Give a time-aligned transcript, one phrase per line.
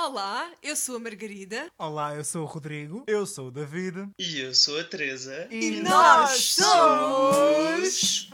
[0.00, 1.72] Olá, eu sou a Margarida.
[1.76, 3.02] Olá, eu sou o Rodrigo.
[3.08, 4.08] Eu sou o David.
[4.16, 5.48] E eu sou a Teresa.
[5.50, 8.30] E, nós somos.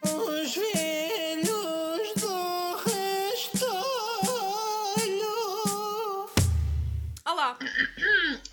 [0.00, 3.82] Os velhos do restolho.
[7.26, 7.58] Olá,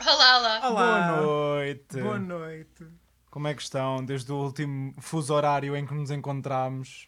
[0.05, 0.70] Olá, olá.
[0.70, 1.11] Olá.
[1.11, 2.02] Boa noite.
[2.02, 2.98] Boa noite.
[3.30, 7.08] Como é que estão desde o último fuso horário em que nos encontramos?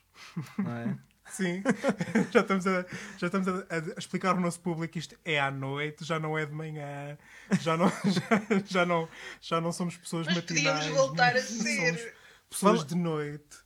[0.57, 0.97] Não é?
[1.31, 1.63] Sim,
[2.29, 2.85] já estamos, a,
[3.17, 6.37] já estamos a, a explicar ao nosso público que isto é à noite, já não
[6.37, 7.17] é de manhã,
[7.61, 9.07] já não, já, já não,
[9.39, 10.79] já não somos pessoas Mas matinais.
[10.79, 12.15] podíamos voltar a ser.
[12.49, 13.57] Pessoas de noite.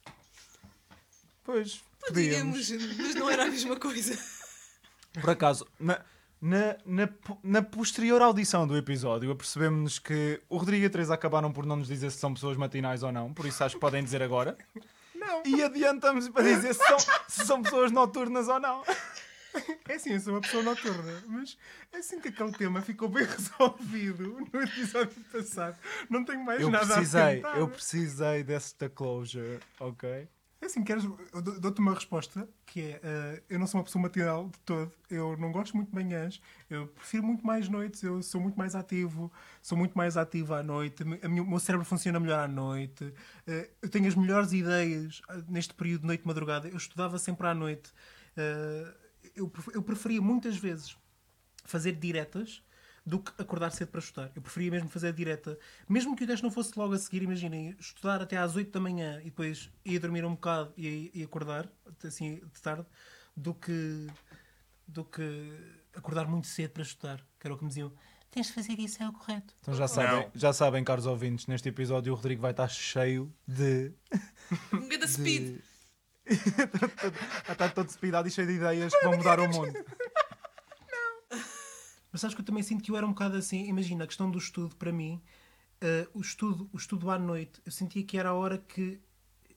[1.43, 2.97] Pois, podíamos, podíamos.
[2.97, 4.15] mas não era a mesma coisa.
[5.19, 6.05] Por acaso, na,
[6.45, 7.09] na, na,
[7.43, 11.75] na posterior audição do episódio, apercebemos-nos que o Rodrigo e a Teresa acabaram por não
[11.77, 14.55] nos dizer se são pessoas matinais ou não, por isso acho que podem dizer agora.
[15.15, 18.83] Não, E adiantamos para dizer se são, se são pessoas noturnas ou não.
[19.87, 21.57] é assim, eu sou uma pessoa noturna, mas
[21.91, 25.77] é assim que aquele tema ficou bem resolvido no episódio passado.
[26.11, 27.57] Não tenho mais Eu nada a precisei, acrescentar.
[27.57, 30.27] eu precisei desta closure, ok?
[30.61, 33.83] É assim, queres, eu dou- dou-te uma resposta que é: eh, eu não sou uma
[33.83, 38.01] pessoa matinal de todo, eu não gosto muito de manhãs, eu prefiro muito mais noites,
[38.01, 39.31] eu sou muito mais ativo,
[39.61, 43.13] sou muito mais ativo à noite, o meu cérebro funciona melhor à noite,
[43.45, 47.53] eh, eu tenho as melhores ideias ah, neste período de noite-madrugada, eu estudava sempre à
[47.53, 47.91] noite,
[48.37, 48.93] eh,
[49.35, 50.97] eu, eu preferia muitas vezes
[51.65, 52.63] fazer diretas
[53.05, 54.31] do que acordar cedo para estudar.
[54.35, 55.57] Eu preferia mesmo fazer direta.
[55.87, 58.79] Mesmo que o teste não fosse logo a seguir, imaginem, estudar até às 8 da
[58.79, 61.69] manhã e depois ir dormir um bocado e, e acordar,
[62.03, 62.85] assim, de tarde,
[63.35, 64.07] do que,
[64.87, 65.53] do que
[65.93, 67.93] acordar muito cedo para estudar, que era o que me diziam.
[68.31, 69.53] Tens de fazer isso, é o correto.
[69.61, 73.93] Então já sabem, já sabem, caros ouvintes, neste episódio o Rodrigo vai estar cheio de.
[74.73, 75.59] Um grande speed.
[76.25, 76.35] Vai
[77.53, 79.73] estar todo despidado e cheio de ideias que vão mudar o mundo.
[82.15, 83.67] Mas sabes que eu também sinto que eu era um bocado assim.
[83.67, 85.21] Imagina, a questão do estudo, para mim,
[85.81, 89.01] eh, o, estudo, o estudo à noite, eu sentia que era a hora que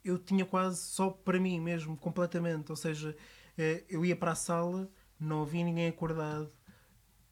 [0.05, 2.69] eu tinha quase só para mim mesmo, completamente.
[2.71, 3.17] Ou seja,
[3.57, 6.51] eh, eu ia para a sala, não havia ninguém acordado,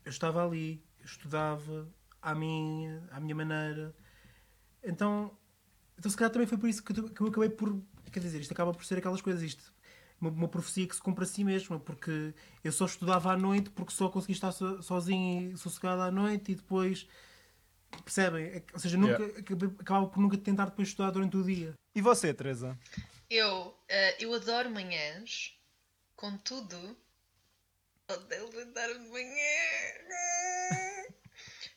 [0.05, 3.97] eu estava ali, eu estudava à minha, à minha maneira.
[4.81, 5.37] Então,
[5.99, 7.83] então, se calhar também foi por isso que eu acabei por.
[8.13, 9.75] Quer dizer, isto acaba por ser aquelas coisas, isto.
[10.21, 12.33] Uma, uma profecia que se cumpre a si mesma, porque
[12.65, 16.53] eu só estudava à noite porque só conseguia estar so- sozinho e sossegado à noite
[16.53, 17.07] e depois.
[18.05, 18.45] Percebem?
[18.47, 21.75] É Ou seja, nunca, acabei- acabava por nunca tentar depois estudar durante o dia.
[21.95, 22.79] E você, Teresa?
[23.29, 25.59] Eu, eh, eu adoro manhãs,
[26.15, 26.97] contudo,
[28.11, 29.35] odeio levantar-me de manhã.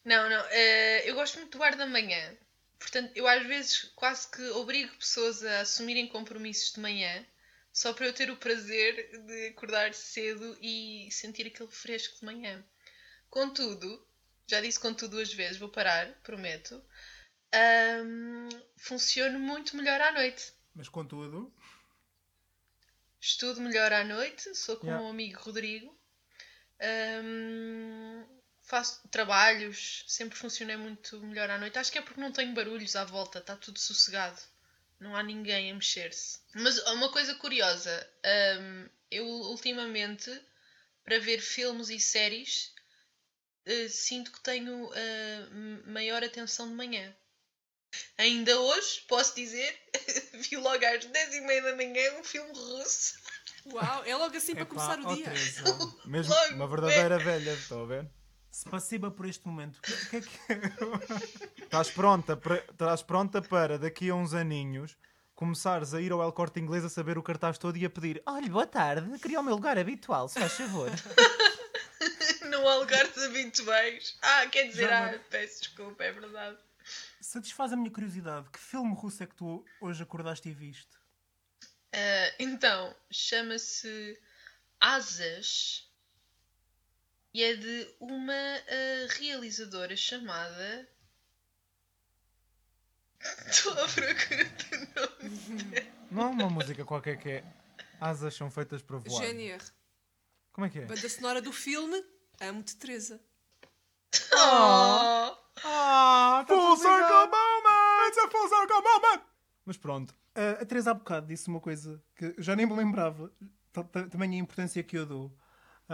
[0.05, 2.37] Não, não, eh, eu gosto muito do ar da manhã.
[2.79, 7.25] Portanto, eu às vezes quase que obrigo pessoas a assumirem compromissos de manhã
[7.73, 12.63] só para eu ter o prazer de acordar cedo e sentir aquele fresco de manhã.
[13.29, 14.05] Contudo,
[14.47, 16.83] já disse contudo duas vezes, vou parar, prometo.
[17.53, 20.53] ahm, funciona muito melhor à noite.
[20.75, 21.51] Mas contudo.
[23.21, 25.05] Estudo melhor à noite, sou como Yeah.
[25.07, 25.97] o amigo Rodrigo.
[26.81, 28.25] Ahm,
[28.63, 31.79] faço trabalhos, sempre funcionei muito melhor à noite.
[31.79, 34.41] Acho que é porque não tenho barulhos à volta, está tudo sossegado.
[34.99, 36.39] Não há ninguém a mexer-se.
[36.53, 40.29] Mas uma coisa curiosa, ahm, eu ultimamente,
[41.03, 42.73] para ver filmes e séries,
[43.65, 44.91] eh, sinto que tenho
[45.51, 47.15] m- maior atenção de manhã.
[48.17, 49.75] Ainda hoje, posso dizer,
[50.47, 53.15] vi logo às 10h30 da manhã um filme russo.
[53.65, 55.31] Uau, é logo assim para Epá, começar o dia.
[56.05, 58.07] Mesmo Logo, uma verdadeira velha, estou a ver?
[58.51, 61.61] Se passiva por este momento, o que, o que é que.
[61.63, 64.97] Estás pronta, para, estás pronta para daqui a uns aninhos
[65.35, 68.21] começares a ir ao El Corte Inglês a saber o cartaz todo e a pedir
[68.25, 69.17] Olha, boa tarde.
[69.19, 70.89] Queria o meu lugar habitual, se faz favor.
[72.49, 74.17] No Algarve de habituais.
[74.21, 76.57] Ah, quer dizer, Já ah, não- peço desculpa, é verdade.
[77.21, 78.49] Satisfaz a minha curiosidade.
[78.49, 80.89] Que filme russo é que tu hoje acordaste e viste?
[81.93, 84.17] Ah, então, chama-se
[84.79, 85.88] Asas
[87.33, 90.89] e é de uma ah, realizadora chamada.
[93.49, 95.91] Estou à procura do nome.
[96.11, 97.43] Não há uma música qualquer que é
[97.99, 99.21] Asas são feitas para voar.
[99.25, 99.61] GNR.
[100.53, 100.85] Como é que é?
[100.85, 102.01] Banda sonora do filme
[102.41, 103.19] Amo-te, Teresa.
[104.33, 105.35] Oh!
[105.65, 108.07] Ah, Full circle moment!
[108.07, 109.23] It's a full circle moment!
[109.65, 110.15] Mas pronto.
[110.33, 113.29] A, a Teresa há bocado disse uma coisa que eu já nem me lembrava.
[113.73, 115.37] Ta- ta- Também a importância que eu dou.
[115.87, 115.93] Que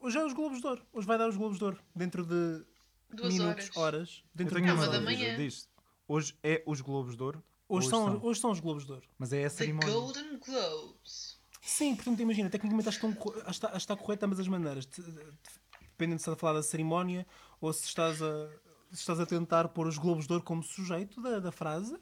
[0.00, 0.82] hoje é os Globos de Ouro.
[0.92, 1.78] Hoje vai dar os Globos de Ouro.
[1.94, 2.64] Dentro de
[3.10, 3.76] Duas minutos, horas.
[3.76, 4.24] horas.
[4.34, 5.00] Dentro de uma da dúvida.
[5.04, 5.36] manhã.
[5.36, 5.68] Diz,
[6.06, 8.24] hoje é os Globos de Ouro Hoje Hoje são, são.
[8.26, 9.06] hoje são os Globos de Ouro.
[9.18, 9.92] Mas é a The cerimónia.
[9.92, 11.38] Golden Globes.
[11.60, 14.86] Sim, portanto, imagina, tecnicamente acho que, está, está correto de ambas as maneiras.
[14.86, 15.38] Te- te-
[15.82, 17.26] Dependendo se estás a falar da cerimónia
[17.60, 18.48] ou se estás a,
[18.90, 21.98] se estás a tentar pôr os Globos de Ouro como sujeito da, da frase.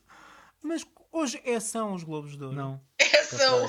[0.62, 2.54] Mas hoje é são os Globos de Ouro.
[2.54, 2.80] Não.
[3.32, 3.64] É são.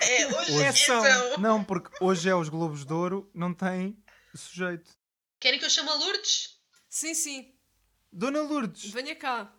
[0.00, 1.02] É, hoje Hoje é são.
[1.02, 1.38] são.
[1.38, 3.96] Não, porque hoje é os Globos de Ouro, não tem
[4.34, 4.90] sujeito.
[5.38, 6.58] Querem que eu chame a Lourdes?
[6.88, 7.54] Sim, sim.
[8.12, 8.90] Dona Lourdes.
[8.90, 9.52] Venha cá.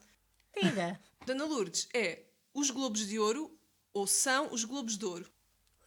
[0.62, 1.00] Diga.
[1.26, 2.24] Dona Lourdes, é
[2.54, 3.58] os Globos de Ouro
[3.94, 5.32] ou são os Globos de Ouro?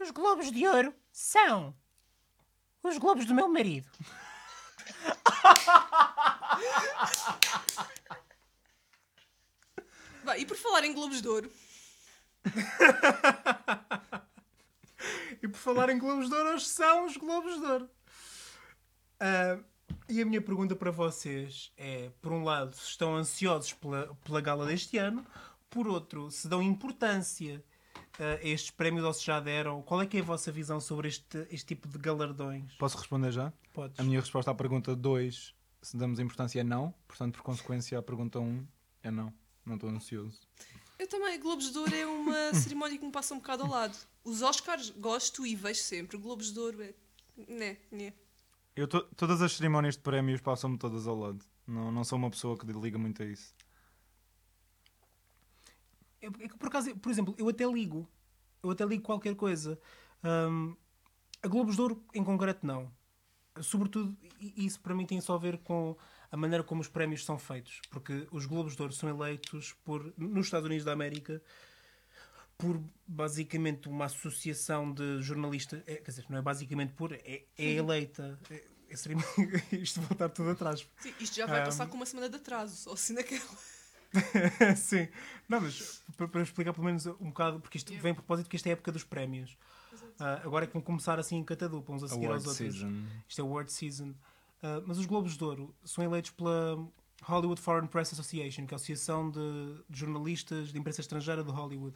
[0.01, 1.75] Os globos de ouro são
[2.83, 3.89] os globos do meu marido.
[10.25, 11.51] Vai, e por falar em Globos de Ouro,
[15.43, 17.91] E por falar em Globos de Ouro, hoje são os Globos de Ouro.
[19.21, 19.59] Ah,
[20.09, 24.41] e a minha pergunta para vocês é, por um lado, se estão ansiosos pela, pela
[24.41, 25.23] gala deste ano,
[25.69, 27.63] por outro, se dão importância
[28.19, 30.81] ah, a estes prémios ou se já deram, qual é que é a vossa visão
[30.81, 32.75] sobre este, este tipo de galardões?
[32.77, 33.53] Posso responder já?
[33.75, 34.01] Podes.
[34.01, 36.95] A minha resposta à pergunta 2, se damos importância, é não.
[37.07, 38.67] Portanto, por consequência, a pergunta 1 um
[39.03, 39.31] é não.
[39.67, 40.41] Não estou ansioso.
[40.99, 41.39] Eu também.
[41.41, 43.97] Globos de Ouro é uma cerimónia que me passa um bocado ao lado.
[44.25, 46.17] Os Oscars gosto e vejo sempre.
[46.17, 46.95] Globos de Ouro é.
[47.49, 48.13] Né, né.
[48.77, 51.45] Eu to- todas as cerimónias de prémios passam-me todas ao lado.
[51.67, 53.55] Não, não sou uma pessoa que liga muito a isso.
[56.21, 58.09] É é que por acaso, por exemplo, eu até ligo.
[58.63, 59.79] Eu até ligo qualquer coisa.
[60.23, 60.75] Hum,
[61.43, 62.91] a Globos de Ouro, em concreto, não.
[63.61, 65.97] Sobretudo, isso para mim tem só a ver com
[66.35, 67.81] a maneira como os prémios são feitos.
[67.91, 71.41] Porque os Globos de Ouro são eleitos por, nos Estados Unidos da América
[72.59, 75.81] por basicamente uma associação de jornalistas.
[75.87, 77.13] É, quer dizer, não é basicamente por.
[77.13, 78.37] É, é eleita.
[78.51, 79.17] É, é seria-
[79.71, 80.85] isto voltar tudo atrás.
[80.99, 81.67] Sim, isto já vai Ah.
[81.67, 82.75] passar com uma semana de atraso.
[82.75, 83.41] Só assim naquela.
[84.77, 85.07] Sim.
[85.49, 88.69] Não, mas para, explicar pelo menos um bocado, porque isto vem a propósito que esta
[88.69, 89.57] é a época dos prémios.
[90.19, 92.75] Ah, agora é que vão começar assim em catadupla, uns a seguir Award aos outros.
[92.81, 93.05] season.
[93.29, 94.15] Isto é Award Season.
[94.65, 96.89] Ah, mas os Globos de Ouro são eleitos pela
[97.23, 101.51] Hollywood Foreign Press Association, que é a Associação de, de Jornalistas de Imprensa Estrangeira de
[101.51, 101.95] Hollywood.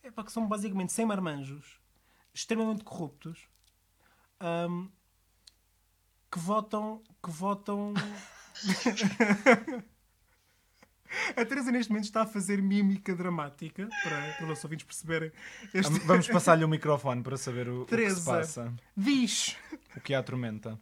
[0.00, 1.80] É para que são basicamente sem marmanjos,
[2.32, 3.48] extremamente corruptos,
[4.38, 4.86] ahm,
[6.30, 7.02] que votam.
[7.20, 7.94] Que votam.
[11.36, 15.32] A Teresa neste momento está a fazer mímica dramática para, para os nossos ouvintes perceberem.
[15.72, 15.98] Este...
[16.00, 18.32] Vamos passar-lhe o microfone para saber o, o que se Teresa.
[18.32, 18.74] passa.
[18.96, 19.56] Diz!
[19.96, 20.78] O que a tormenta.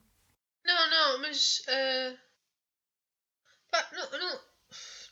[1.23, 1.63] Mas.
[1.69, 2.19] ah,
[3.71, 4.45] pá, não, não,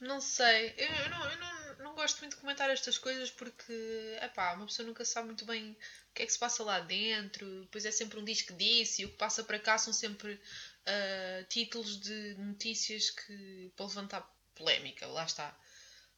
[0.01, 0.75] não sei.
[0.77, 3.73] Eu, eu não, eu não, não gosto muito de comentar estas coisas porque.
[4.21, 5.71] Epá, uma pessoa nunca sabe muito bem
[6.11, 7.62] o que é que se passa lá dentro.
[7.62, 10.41] Depois é sempre um disco disse e o que passa para cá são sempre
[10.85, 13.73] ah, títulos de notícias que.
[13.77, 15.56] para levantar polémica, lá está.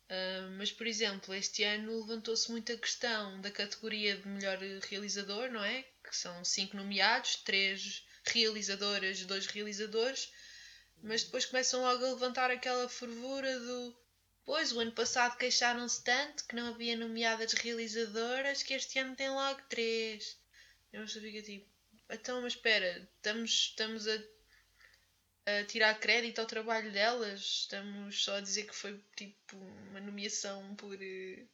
[0.09, 5.51] Ah, mas, por exemplo, este ano levantou-se muito a questão da categoria de melhor realizador,
[5.51, 5.83] não é?
[6.03, 10.33] Que são cinco nomeados, três realizadoras, dois realizadores,
[11.03, 13.97] mas depois começam logo a levantar aquela fervura do.
[14.45, 19.31] Pois, o ano passado queixaram-se tanto que não havia nomeadas realizadoras que este ano tem
[19.31, 20.37] logo três.
[20.93, 21.67] Eu só fico tipo,
[22.11, 24.19] então, mas espera, estamos, estamos a,
[25.47, 27.41] a tirar crédito ao trabalho delas?
[27.41, 30.97] Estamos só a dizer que foi tipo uma nomeação por.
[31.01, 31.47] eh,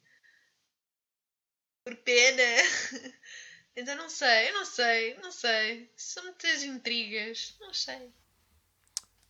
[1.83, 2.43] por pena?
[3.75, 5.91] Então não sei, eu não sei, não sei.
[5.95, 8.11] São muitas intrigas, não sei.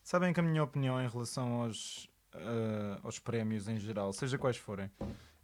[0.04, 4.58] Sabem que a minha opinião em relação aos, ah, aos prémios em geral, seja quais
[4.58, 4.90] forem,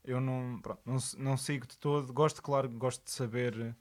[0.03, 2.11] eu não, pronto, não, não sigo de todo.
[2.11, 3.75] Gosto, claro, gosto de saber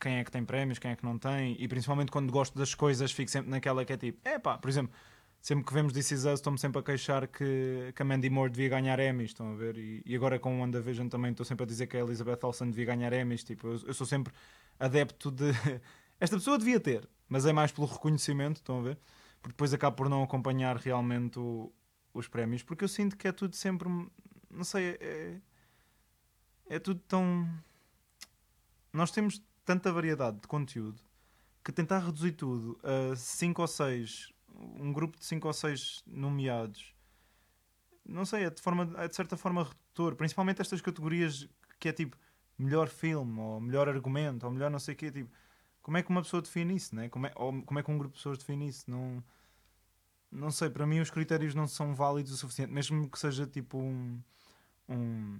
[0.00, 2.74] quem é que tem prémios, quem é que não tem, e principalmente quando gosto das
[2.74, 4.94] coisas, fico sempre naquela que é tipo, é pá, por exemplo,
[5.40, 8.50] sempre que vemos This Is Us, estou-me sempre a queixar que, que a Mandy Moore
[8.50, 9.76] devia ganhar Emmys, estão a ver?
[9.78, 12.70] E, e agora com o WandaVision também estou sempre a dizer que a Elizabeth Olsen
[12.70, 14.32] devia ganhar Emmys, tipo, eu, eu sou sempre
[14.78, 15.44] adepto de.
[16.18, 18.98] Esta pessoa devia ter, mas é mais pelo reconhecimento, estão a ver?
[19.42, 21.72] Porque depois acabo por não acompanhar realmente o-
[22.12, 23.88] os prémios, porque eu sinto que é tudo sempre.
[24.50, 25.40] Não sei, é.
[26.68, 27.48] É tudo tão.
[28.92, 31.00] Nós temos tanta variedade de conteúdo
[31.62, 36.94] que tentar reduzir tudo a 5 ou 6, um grupo de 5 ou 6 nomeados,
[38.04, 41.48] não sei, é de, forma, é de certa forma redutor, principalmente estas categorias
[41.78, 42.16] que é tipo
[42.58, 45.30] melhor filme, ou melhor argumento, ou melhor não sei o quê, tipo,
[45.82, 47.08] como é que uma pessoa define isso, né?
[47.08, 48.90] como, é, ou como é que um grupo de pessoas define isso?
[48.90, 49.22] Não,
[50.30, 53.78] não sei, para mim os critérios não são válidos o suficiente, mesmo que seja tipo
[53.78, 54.22] um,
[54.88, 55.38] um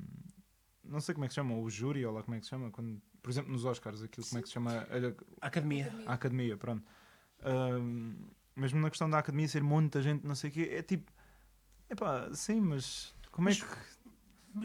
[0.84, 2.50] não sei como é que se chama, o júri, ou lá como é que se
[2.50, 5.92] chama, quando, por exemplo nos Oscars, aquilo como é que se chama, a- Academia.
[6.06, 6.84] a academia, pronto.
[7.42, 8.14] Ahm,
[8.56, 11.12] mesmo na questão da academia ser muita gente, não sei o quê, é tipo,
[11.90, 13.64] epá, sim, mas como é que.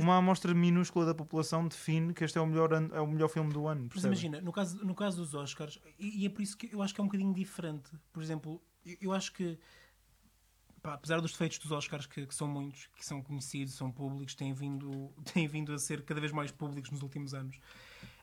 [0.02, 3.28] uma amostra minúscula da população define que este é o melhor, ano- é o melhor
[3.28, 3.82] filme do ano.
[3.84, 4.14] Mas percebe?
[4.14, 6.96] imagina, no caso, no caso dos Oscars, e, e é por isso que eu acho
[6.96, 7.92] que é um bocadinho diferente.
[8.14, 9.60] Por exemplo, eu, eu acho que,
[10.82, 14.36] pá, apesar dos defeitos dos Oscars, que, que são muitos, que são conhecidos, são públicos,
[14.36, 17.60] têm vindo, têm vindo a ser cada vez mais públicos nos últimos anos,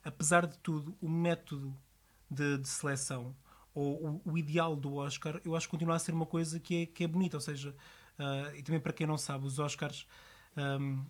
[0.03, 1.77] apesar de tudo, o método
[2.31, 3.37] de, de seleção
[3.79, 6.83] ou o, o ideal do Oscar, eu acho que continua a ser uma coisa que
[6.83, 7.37] é, que é bonita.
[7.37, 7.75] Ou seja,
[8.19, 10.07] ah, e também para quem não sabe, os Oscars.
[10.57, 11.05] ahm,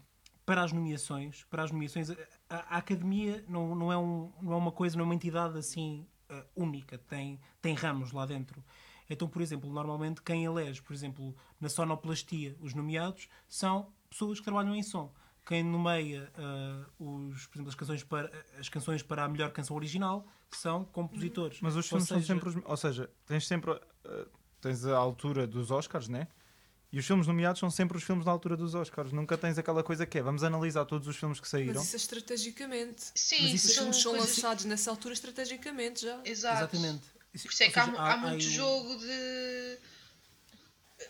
[0.47, 2.17] para as nomeações, para as nomeações, a,
[2.49, 6.07] a- Academia não, não, é um, não é uma coisa, não é uma entidade assim
[6.29, 8.65] ah, única, tem, tem ramos lá dentro.
[9.11, 14.45] Então, por exemplo, normalmente quem elege, por exemplo, na sonoplastia, os nomeados são pessoas que
[14.45, 15.13] trabalham em som.
[15.49, 19.75] Quem nomeia ah, os, por exemplo, as, canções para, as canções para a melhor canção
[19.75, 21.59] original são compositores.
[21.63, 22.57] Mas os filmes são seja, sempre os.
[22.63, 23.71] Ou seja, tens sempre.
[23.71, 23.81] uh,
[24.61, 26.29] tens a altura dos Oscars, né?
[26.93, 29.11] E os filmes nomeados são sempre os filmes na altura dos Oscars.
[29.11, 31.75] Nunca tens aquela coisa que é vamos analisar todos os filmes que saíram.
[31.75, 33.11] Mas isso é estrategicamente.
[33.15, 34.37] Sim, Mas isso Os são filmes são coisas...
[34.37, 36.21] lançados nessa altura estrategicamente já.
[36.25, 36.77] Exato.
[36.77, 37.09] Exatamente.
[37.33, 39.79] Por isso é que há, seja, há muito aí um- jogo de.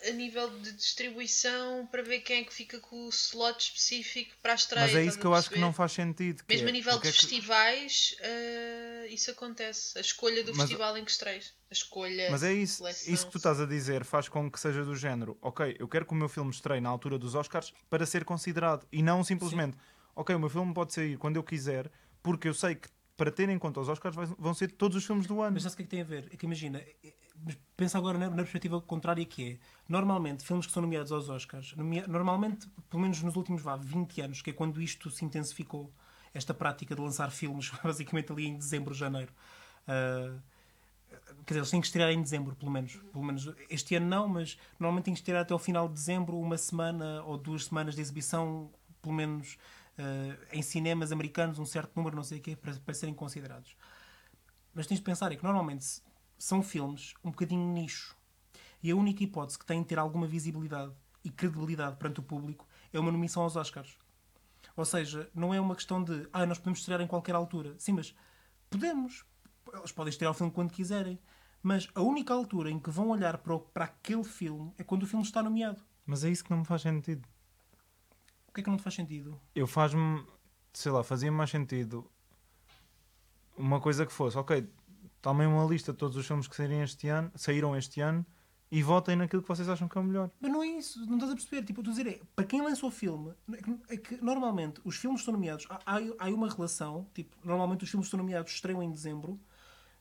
[0.07, 4.51] A nível de distribuição para ver quem é que fica com o slot específico para
[4.51, 4.85] a estreia.
[4.87, 5.65] Mas é isso que eu acho que perceber?
[5.65, 6.43] não faz sentido.
[6.43, 9.97] que Mesmo é, a nível porque de é que- festivais, eh, isso acontece.
[9.97, 11.53] A escolha do Mas- festival em que estreias.
[11.69, 12.29] A escolha.
[12.31, 13.13] Mas é isso, seleção.
[13.13, 16.05] isso que tu estás a dizer faz com que seja do género, ok, eu quero
[16.05, 19.77] que o meu filme estreie na altura dos Oscars para ser considerado e não simplesmente,
[20.15, 21.91] ok, o meu filme pode sair quando eu quiser,
[22.23, 25.27] porque eu sei que para ter em conta os Oscars vão ser todos os filmes
[25.27, 25.53] do ano.
[25.53, 26.27] Mas sabe o que é que tem a ver?
[26.31, 26.81] É que imagina,
[27.75, 31.75] pensa agora na, na perspectiva contrária que é, normalmente, filmes que são nomeados aos Oscars,
[31.75, 35.91] nomea- normalmente, pelo menos nos últimos vá, 20 anos, que é quando isto se intensificou,
[36.33, 39.33] esta prática de lançar filmes, basicamente ali em dezembro, janeiro.
[39.87, 40.37] Ah,
[41.45, 42.95] quer dizer, eles têm que estrear em dezembro, pelo menos.
[43.11, 46.37] Pelo menos este ano não, mas normalmente têm que estrear até ao final de dezembro,
[46.39, 48.69] uma semana ou duas semanas de exibição,
[49.01, 49.57] pelo menos
[49.97, 53.75] ah, em cinemas americanos, um certo número, não sei o quê, para, para serem considerados.
[54.73, 56.01] Mas tens de pensar é que normalmente
[56.39, 58.15] são filmes um bocadinho nicho.
[58.81, 60.93] E a única hipótese que tem de ter alguma visibilidade
[61.23, 63.97] e credibilidade perante o público é uma nomeação aos Oscars.
[64.75, 67.75] Ou seja, não é uma questão de ah, nós podemos estrear em qualquer altura.
[67.77, 68.15] Sim, mas
[68.69, 69.25] podemos.
[69.73, 71.19] Eles podem estrear o filme quando quiserem.
[71.61, 75.03] Mas a única altura em que vão olhar para, o- para aquele filme é quando
[75.03, 75.81] o filme está nomeado.
[76.05, 77.27] Mas é isso que não me faz sentido.
[78.47, 79.39] O que é que não te faz sentido?
[79.53, 80.25] Eu faz-me,
[80.73, 82.09] sei lá, fazia mais sentido
[83.57, 84.67] uma coisa que fosse, ok,
[85.21, 88.25] tomem uma lista de todos os filmes que saíram este ano, saíram este ano
[88.71, 90.29] e votem naquilo que vocês acham que é o melhor.
[90.39, 91.63] Mas não é isso, não estás a perceber.
[91.65, 94.79] Tipo, estou a dizer, é, para quem lançou o filme, é que, é que normalmente
[94.83, 95.79] os filmes estão nomeados, há,
[96.19, 99.39] há, uma relação, tipo, normalmente os filmes estão nomeados estreiam em dezembro,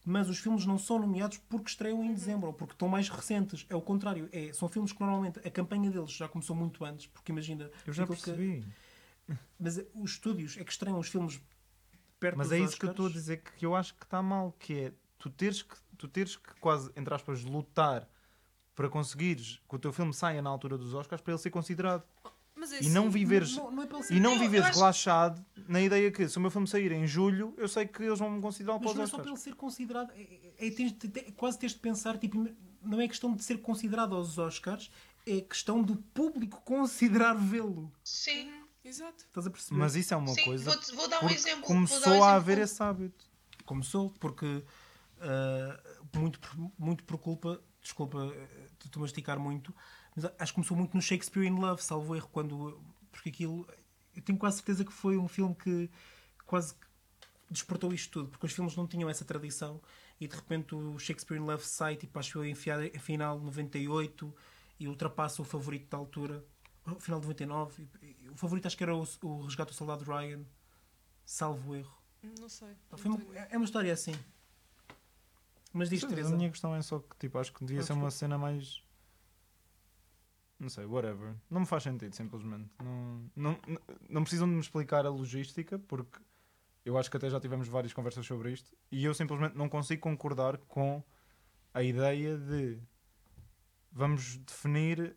[0.05, 3.67] mas os filmes não são nomeados porque estreiam em dezembro ou porque estão mais recentes.
[3.69, 7.07] É o contrário, é, são filmes que normalmente a campanha deles já começou muito antes,
[7.07, 7.71] porque imagina.
[7.87, 8.65] Eu já aquilo que- percebi.
[9.59, 11.41] mas os estúdios é que estreiam os filmes
[12.21, 13.23] perto Mas é isso que eu estou a Oscars.
[13.25, 16.55] dizer que eu acho que está mal, que é tu teres que, tu teres que
[16.61, 18.09] quase, entre aspas, lutar
[18.75, 22.03] para conseguires que o teu filme saia na altura dos Oscars para ele ser considerado.
[22.55, 25.45] Mas é E não viveres, Não, não é e não Eu- viveres eu acho- relaxado
[25.69, 28.31] na ideia que se o meu filme sair em julho, eu sei que eles vão
[28.31, 29.47] me considerar para Mas os não é só para Oscars.
[29.47, 30.11] ele ser considerado.
[30.13, 32.49] É, é- é- tens de- te- quase tens de pensar, tipo,
[32.83, 34.91] não é questão de ser considerado aos Oscars,
[35.25, 37.93] é questão do público considerar vê-lo.
[38.03, 38.51] Sim.
[38.85, 39.25] Exato.
[39.25, 39.79] Estás a perceber?
[39.79, 40.65] Mas isso é uma Sim, coisa.
[40.71, 43.25] vou-te- vou dar um exemplo- vou Começou dar um a exemplo haver com- esse hábito.
[43.67, 44.65] Começou, porque
[45.21, 45.81] ah,
[46.15, 49.75] muito, por- muito por culpa, desculpa, eh, estou a esticar muito,
[50.15, 52.81] mas acho que começou muito no Shakespeare in Love, salvo erro, quando.
[53.11, 53.67] Porque aquilo.
[54.15, 55.91] Eu tenho quase certeza que foi um filme que
[56.45, 56.75] quase
[57.51, 59.81] despertou isto tudo, porque os filmes não tinham essa tradição
[60.21, 64.35] e de repente o Shakespeare in Love sai, tipo, acho eu, em final de 98
[64.79, 66.45] e ultrapassa o favorito da altura,
[66.85, 67.89] o final de 99.
[68.03, 70.45] e- e- O favorito acho que era o, o Resgate do Soldado Ryan,
[71.25, 71.97] salvo erro.
[72.41, 72.69] Não sei.
[72.97, 74.15] Foi uma- é uma história assim.
[75.73, 76.33] Mas diz Teresa.
[76.35, 78.83] a minha questão é só que tipo, acho que devia Ah, ser uma cena mais.
[80.59, 81.35] Não sei, whatever.
[81.49, 82.69] Não me faz sentido, simplesmente.
[82.83, 86.19] Não, não, não- não precisam de me explicar a logística, porque
[86.85, 90.03] eu acho que até já tivemos várias conversas sobre isto e eu simplesmente não consigo
[90.03, 91.03] concordar com
[91.73, 92.79] a ideia de
[93.93, 95.17] vamos definir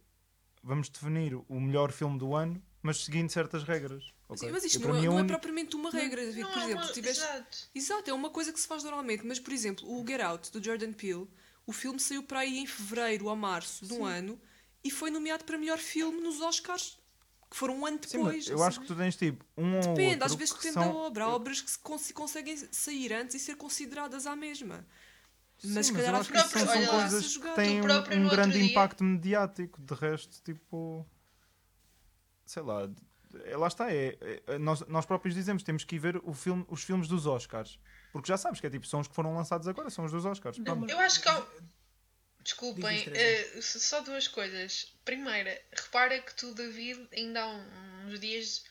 [0.64, 4.14] vamos definir o melhor filme do ano, mas seguindo certas regras.
[4.36, 4.52] Sim, ok?
[4.52, 6.22] mas isto Eu, não, é, a não é única- propriamente uma regra.
[6.26, 6.42] David.
[6.42, 7.58] Não por é exemplo, uma- se tivesse- Exato.
[7.76, 10.64] Exato, é uma coisa que se faz normalmente, mas por exemplo, o Get Out do
[10.64, 11.28] Jordan Peele,
[11.66, 14.40] o filme saiu para aí em fevereiro ou março de um ano
[14.84, 16.98] e foi nomeado para melhor filme nos Oscars,
[17.50, 18.36] que foram um ano Sim, depois.
[18.38, 18.66] mas eu assim.
[18.68, 20.84] acho que tu tens tipo um ou Depende, outro às vezes depende são...
[20.84, 21.24] da obra.
[21.26, 24.86] Há obras que se cons- conseguem sair antes e ser consideradas à mesma.
[25.64, 28.30] Mas se Sim, calhar eu há acho que são, são coisas que têm um, um
[28.30, 29.80] grande impacto mediático.
[29.82, 31.06] De resto, tipo.
[32.46, 32.90] Sei lá.
[33.46, 36.66] É- lá está, é, é- nós, nós próprios dizemos temos que ir ver o filme,
[36.70, 37.80] os filmes dos Oscars.
[38.12, 40.26] Porque já sabes que é tipo, são os que foram lançados agora, são os dos
[40.26, 40.58] Oscars.
[40.60, 40.90] Pronto.
[40.90, 41.46] Eu acho que há...
[42.44, 44.98] Desculpem, s- só duas coisas.
[45.06, 48.64] Primeira, repara que tu, David, ainda há uns dias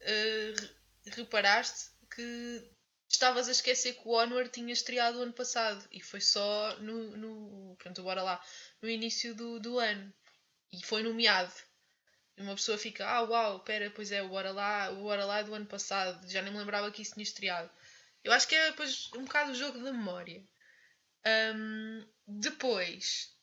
[0.00, 0.70] re-
[1.12, 2.70] reparaste que
[3.08, 7.16] estavas a esquecer que o Onward tinha estreado o ano passado e foi só no,
[7.16, 8.40] no, portanto, bora lá,
[8.82, 10.12] no início do, do ano
[10.72, 11.52] e foi nomeado.
[12.38, 15.54] Uma pessoa fica, ah uau, pera, pois é, o Bora Lá, o Lá é do
[15.54, 17.70] ano passado, já nem me lembrava que isso tinha estreado.
[18.22, 20.42] Eu acho que é depois um bocado o jogo da memória.
[21.26, 23.36] Hum, depois,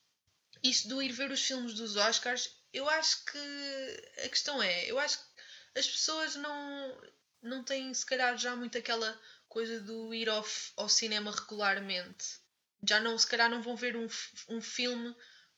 [0.62, 4.98] isto do ir ver os filmes dos Oscars, eu acho que a questão é, eu
[4.98, 7.02] acho que as pessoas não,
[7.42, 10.44] não têm se calhar já muito aquela coisa do ir ao,
[10.76, 12.38] ao cinema regularmente.
[12.86, 14.06] Já não, se calhar não vão ver um,
[14.48, 15.14] um filme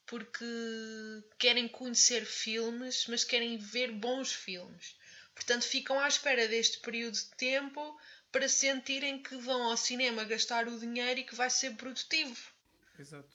[0.08, 0.44] porque
[1.38, 4.96] querem conhecer filmes, mas querem ver bons filmes.
[5.34, 7.96] Portanto, ficam à espera deste período de tempo
[8.32, 12.36] para sentirem que vão ao cinema gastar o dinheiro e que vai ser produtivo.
[12.98, 13.28] Exato.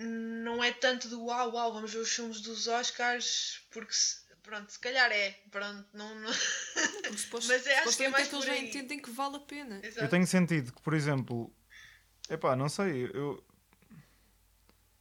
[0.00, 4.70] Não é tanto do uau, uau, vamos ver os filmes dos Oscars, porque se- pronto,
[4.70, 6.30] se calhar é, pronto, não, não...
[7.18, 9.80] Suposto- Mas é- acho que é mais que eles já entendem que vale a pena.
[9.82, 10.08] Eu Exato.
[10.08, 11.52] tenho sentido que, por exemplo,
[12.30, 13.44] epá, não sei, eu.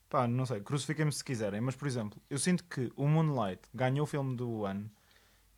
[0.10, 4.04] Pá, não sei, crucifiquem-me se quiserem, mas por exemplo, eu sinto que o Moonlight ganhou
[4.04, 4.90] o filme do ano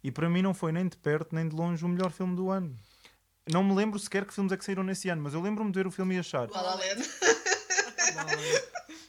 [0.04, 2.50] e para mim não foi nem de perto nem de longe o melhor filme do
[2.50, 2.76] ano.
[3.52, 5.80] Não me lembro sequer que filmes é que saíram nesse ano, mas eu lembro-me de
[5.80, 6.50] ver o filme e achar.
[6.50, 7.10] La La Land.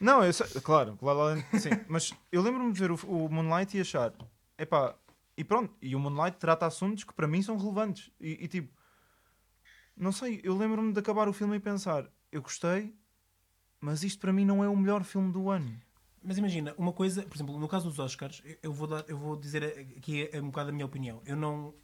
[0.01, 3.29] Não, eu sei, claro, La La Land, sim, mas eu lembro-me de ver o, o
[3.29, 4.15] Moonlight e achar,
[4.59, 4.95] epá,
[5.37, 8.11] e pronto, e o Moonlight trata assuntos que para mim são relevantes.
[8.19, 8.73] E, e, tipo,
[9.97, 12.95] não sei, eu lembro-me de acabar o filme e pensar, eu gostei,
[13.81, 15.81] mas isto para mim não é o melhor filme do ano.
[16.23, 19.37] Mas imagina, uma coisa, por exemplo, no caso dos Oscars, eu- vou, dar, eu vou
[19.37, 19.65] dizer
[19.97, 21.23] aqui é um bocado a minha opinião.
[21.25, 21.75] Eu não,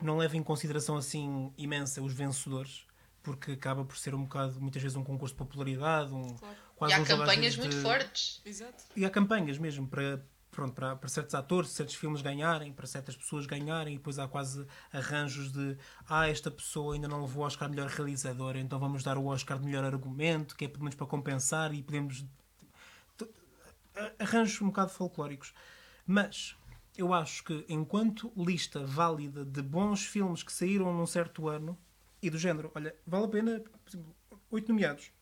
[0.00, 2.86] não levo em consideração assim imensa os vencedores,
[3.22, 6.54] porque acaba por ser um bocado, muitas vezes, um concurso de popularidade, um, Claro.
[6.54, 8.40] E quase há uns jogadores campanhas de- muito fortes.
[8.44, 8.84] Exato.
[8.96, 13.16] E há campanhas mesmo para, pronto, para, para certos atores, certos filmes ganharem, para certas
[13.16, 15.76] pessoas ganharem, e depois há quase arranjos de
[16.08, 19.26] ah, esta pessoa ainda não levou o Oscar de melhor realizador, então vamos dar o
[19.26, 22.24] Oscar de melhor argumento, que é pelo menos para compensar e podemos.
[24.18, 25.54] Arranjos um bocado folclóricos.
[26.06, 26.56] Mas
[26.96, 31.78] eu acho que enquanto lista válida de bons filmes que saíram num certo ano
[32.20, 34.16] e do género, olha, vale a pena, por exemplo,
[34.50, 35.12] oito nomeados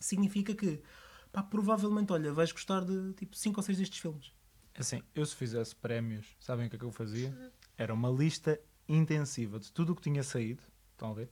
[0.00, 0.82] significa que
[1.30, 4.32] pá, provavelmente, olha, vais gostar de tipo 5 ou 6 destes filmes.
[4.80, 7.52] Assim, eu se fizesse prémios, sabem o que é que eu fazia?
[7.76, 10.62] Era uma lista intensiva de tudo o que tinha saído,
[10.92, 11.28] estão a ver?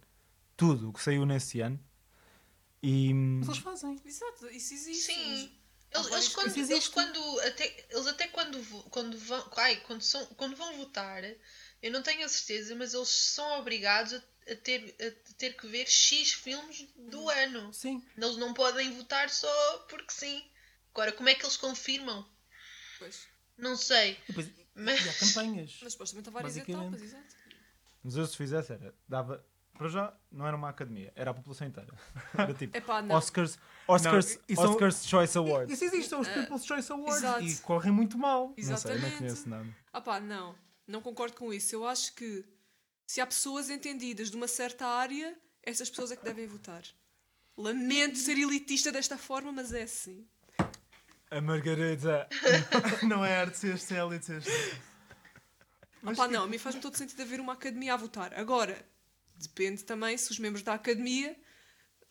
[0.54, 1.82] Tudo o que saiu nesse ano.
[2.82, 3.98] E Mas eles fazem.
[4.04, 5.14] Exato, isso existe.
[5.14, 5.58] Sim.
[5.90, 10.54] Eles, eles, quando, eles quando até eles até quando quando vão ai, quando são quando
[10.54, 11.24] vão votar
[11.82, 15.66] eu não tenho a certeza mas eles são obrigados a, a ter a ter que
[15.66, 18.04] ver x filmes do ano Sim.
[18.18, 20.44] eles não podem votar só porque sim
[20.92, 22.28] agora como é que eles confirmam
[22.98, 23.28] Pois.
[23.58, 25.78] Não sei E, depois, Mas- e há campanhas.
[25.82, 27.36] Mas supostamente há várias etapas, exato.
[28.02, 29.44] Mas eu se fizesse era, dava,
[29.76, 31.92] para já não era uma academia, era a população inteira.
[32.34, 33.14] Era tipo Epá, não.
[33.16, 35.72] Oscars, Oscars, Não, e são- Oscars Choice Awards.
[35.74, 37.18] Isso existe, são os People's Choice Awards.
[37.18, 37.42] exato.
[37.44, 38.48] E correm muito mal.
[38.48, 39.16] Não sei, não Exatamente.
[39.18, 39.68] conheço nada.
[39.92, 40.54] Ah pá, não.
[40.86, 41.74] Não concordo com isso.
[41.74, 42.44] Eu acho que
[43.06, 46.82] se há pessoas entendidas de uma certa área, essas pessoas é que devem votar.
[47.56, 50.26] Lamento ser elitista desta forma, mas é assim.
[51.30, 52.28] A Margarida.
[53.06, 54.42] não é arte ser este, é ser
[56.02, 56.44] Ah pá, não.
[56.44, 58.32] A mim faz-me todo sentido haver uma academia a votar.
[58.34, 58.82] Agora,
[59.36, 61.36] depende também se os membros da academia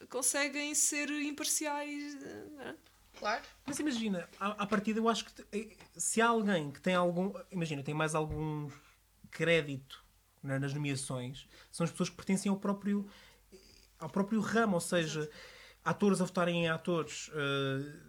[0.10, 2.16] conseguem ser imparciais.
[2.24, 2.76] eh,
[3.18, 6.94] claro Mas imagina, à, à partida eu acho que eh, se há alguém que tem
[6.94, 7.34] algum.
[7.52, 8.70] Imagina, tem mais algum
[9.32, 10.04] crédito
[10.44, 13.10] né, nas nomeações, são as pessoas que pertencem ao próprio,
[13.98, 15.30] ao próprio ramo, ou seja,
[15.84, 17.32] atores a votarem em atores.
[17.34, 18.08] eh,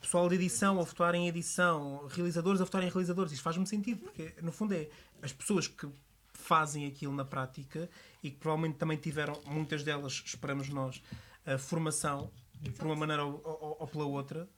[0.00, 3.32] pessoal de edição a votar em edição, realizadores a votar em realizadores.
[3.32, 4.88] Isto faz-me sentido, porque no fundo é
[5.22, 5.88] as pessoas que
[6.32, 7.88] fazem aquilo na prática
[8.22, 11.02] e que provavelmente também tiveram, muitas delas, esperamos nós,
[11.46, 12.30] a formação
[12.76, 14.48] por uma maneira ou, ou- ou pela outra.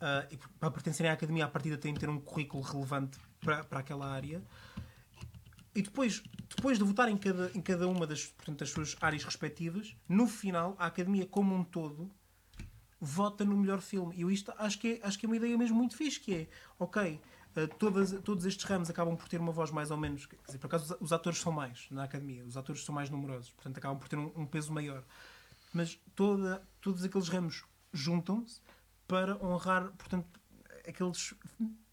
[0.00, 3.64] ah, e para pertencerem à academia, à partida têm de ter um currículo relevante para,
[3.64, 4.42] para aquela área.
[5.74, 6.22] E depois,
[6.54, 10.26] depois de votar em cada, em cada uma das, portanto, das suas áreas respectivas, no
[10.26, 12.10] final, a academia como um todo
[13.00, 14.14] vota no melhor filme.
[14.16, 16.34] E eu isto acho que é, acho que é uma ideia mesmo muito fixe, que
[16.34, 17.20] é, ok,
[17.56, 20.26] eh, todas, todos estes ramos acabam por ter uma voz mais ou menos...
[20.26, 23.10] Quer dizer, por acaso os- os atores são mais na academia, os atores são mais
[23.10, 25.02] numerosos, portanto acabam por ter um, um peso maior.
[25.72, 28.60] Mas toda, todos aqueles ramos juntam-se
[29.06, 30.26] para honrar, portanto,
[30.88, 31.34] aqueles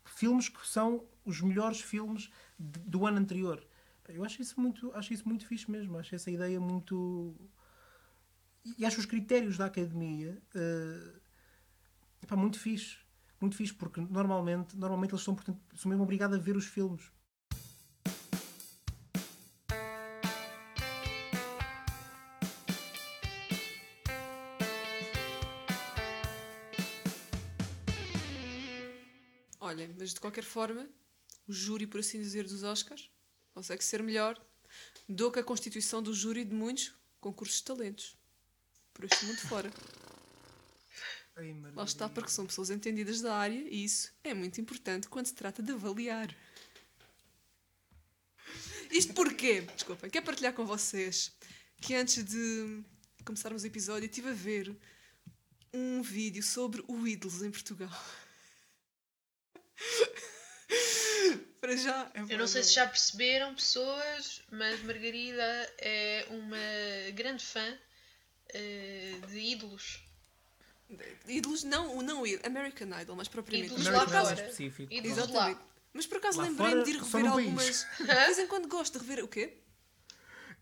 [0.05, 3.61] filmes que são os melhores filmes de- do ano anterior.
[4.09, 5.97] Eu acho isso muito, acho isso muito fixe mesmo.
[5.97, 7.33] Acho essa ideia muito.
[8.65, 11.13] E acho os critérios da academia eh,
[12.21, 12.97] epá, muito fixe.
[13.41, 17.11] Muito fixe, porque normalmente, normalmente eles são, portanto, são mesmo obrigados a ver os filmes.
[29.59, 30.87] Olha, mas de qualquer forma,
[31.47, 33.11] o júri, por assim dizer, dos Oscars
[33.53, 34.41] consegue ser melhor
[35.09, 38.22] do que a constituição do júri de muitos concursos de talentos.
[38.93, 39.71] Por este mundo fora.
[41.35, 45.25] Ai, Lá está, porque são pessoas entendidas da área e isso é muito importante quando
[45.25, 46.35] se trata de avaliar.
[48.91, 49.61] Isto porquê?
[49.61, 51.31] Desculpem, quero partilhar com vocês
[51.81, 52.83] que antes de
[53.25, 54.77] começarmos o episódio estive a ver
[55.73, 57.89] um vídeo sobre o Idols em Portugal.
[61.59, 62.11] Para já.
[62.13, 67.79] é Eu não sei se já perceberam, pessoas, mas Margarida é uma grande fã
[68.53, 69.99] eh, de ídolos.
[71.27, 73.67] Ídolos, não, não American Idol, mas propriamente.
[73.73, 74.41] Ídolos Mas lá por acaso- fora.
[74.41, 74.93] específico.
[74.93, 75.55] Ídolos Exatamente.
[75.59, 75.67] lá.
[75.93, 77.87] Mas por acaso lembrei-me de ir rever algumas.
[77.97, 79.23] De vez em quando gosto de rever.
[79.23, 79.57] O quê?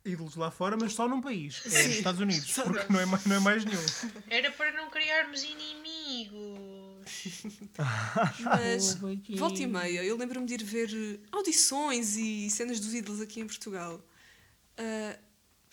[0.04, 1.62] Ídolos lá fora, mas só num país.
[1.66, 1.88] É Sim.
[1.88, 2.52] nos Estados Unidos.
[2.54, 3.86] Porque não é, mais- não é mais nenhum.
[4.30, 7.02] Era para não criarmos inimigos.
[8.44, 8.96] Mas
[9.38, 13.42] volta e meia, eu lembro-me de ir ver eh, audições e cenas dos ídolos aqui
[13.42, 14.04] em Portugal.
[14.78, 15.18] Ah,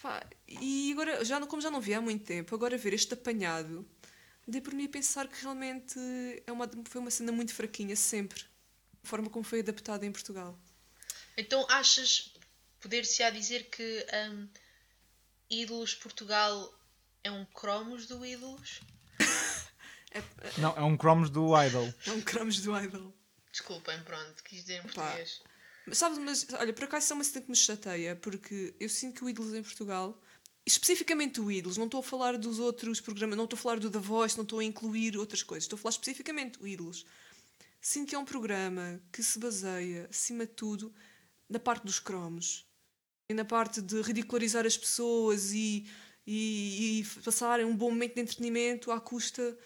[0.03, 3.15] pá, e agora, já, não- como já não vi há muito tempo, agora ver este
[3.15, 3.89] apanhado,
[4.47, 5.99] dei por mim a pensar que realmente
[6.47, 8.43] é uma, foi uma cena muito fraquinha, sempre.
[9.05, 10.59] A forma como foi adaptada em Portugal.
[11.37, 12.35] Então achas,
[12.81, 14.49] poder-se-á dizer que hum,
[15.49, 16.75] Ídolos Portugal
[17.23, 18.81] é um cromos do Ídolos?
[20.59, 21.93] Não, é um cromos do Idol.
[22.07, 23.15] É um cromos do idol.
[23.53, 25.15] Desculpem, pronto, quis dizer em Pá.
[25.93, 29.17] Sabes, mas olha, por acaso isso é uma cena que me chateia, porque eu sinto
[29.17, 30.21] que o Ídolos em Portugal,
[30.67, 33.91] especificamente o Ídolos, não estou a falar dos outros programas, não estou a falar do
[33.91, 37.07] The Voice, não estou a incluir outras coisas, estou a falar especificamente do Ídolos.
[37.81, 40.93] Sinto que é um programa que se baseia, acima de tudo,
[41.49, 42.67] na parte dos cromos
[43.29, 45.87] e na parte de ridicularizar as pessoas e,
[46.27, 49.57] e, e passarem um bom momento de entretenimento à custa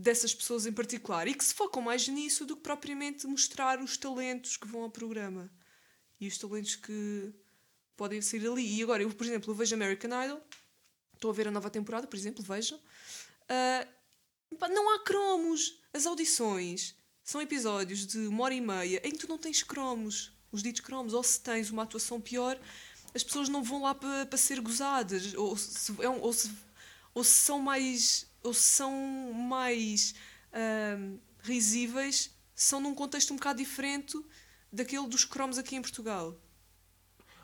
[0.00, 3.96] dessas pessoas em particular e que se focam mais nisso do que propriamente mostrar os
[3.96, 5.50] talentos que vão ao programa
[6.18, 7.32] e os talentos que
[7.96, 8.78] podem sair ali.
[8.78, 10.40] E agora, eu, por exemplo, eu vejo American Idol,
[11.14, 12.80] estou a ver a nova temporada, por exemplo, vejam.
[14.58, 15.78] Pá, não há cromos.
[15.92, 20.32] As audições são episódios de uma hora e meia em que tu não tens cromos,
[20.50, 22.58] os ditos cromos, ou se tens uma atuação pior,
[23.14, 26.50] as pessoas não vão lá para para ser gozadas, ou se, é ou se
[27.12, 30.14] ou se são mais ou são mais
[30.52, 34.18] ahm, risíveis são num contexto um bocado diferente
[34.72, 36.36] daquele dos cromos aqui em Portugal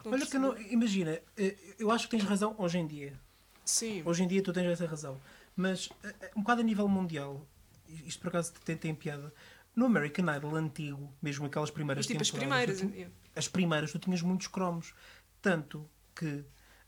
[0.07, 3.19] a Olha que não, imagina, eh, eu acho que tens razão hoje em dia.
[3.65, 5.21] sim Hoje em dia tu tens essa razão.
[5.55, 7.47] Mas eh, eh, um bocado a nível mundial,
[7.89, 9.33] isto por acaso tem, tem piada.
[9.75, 13.99] No American Idol antigo, mesmo aquelas primeiras tipo as temporadas, primeiras tu as primeiras tu
[13.99, 14.95] tinhas muitos cromos.
[15.43, 16.45] Tanto que,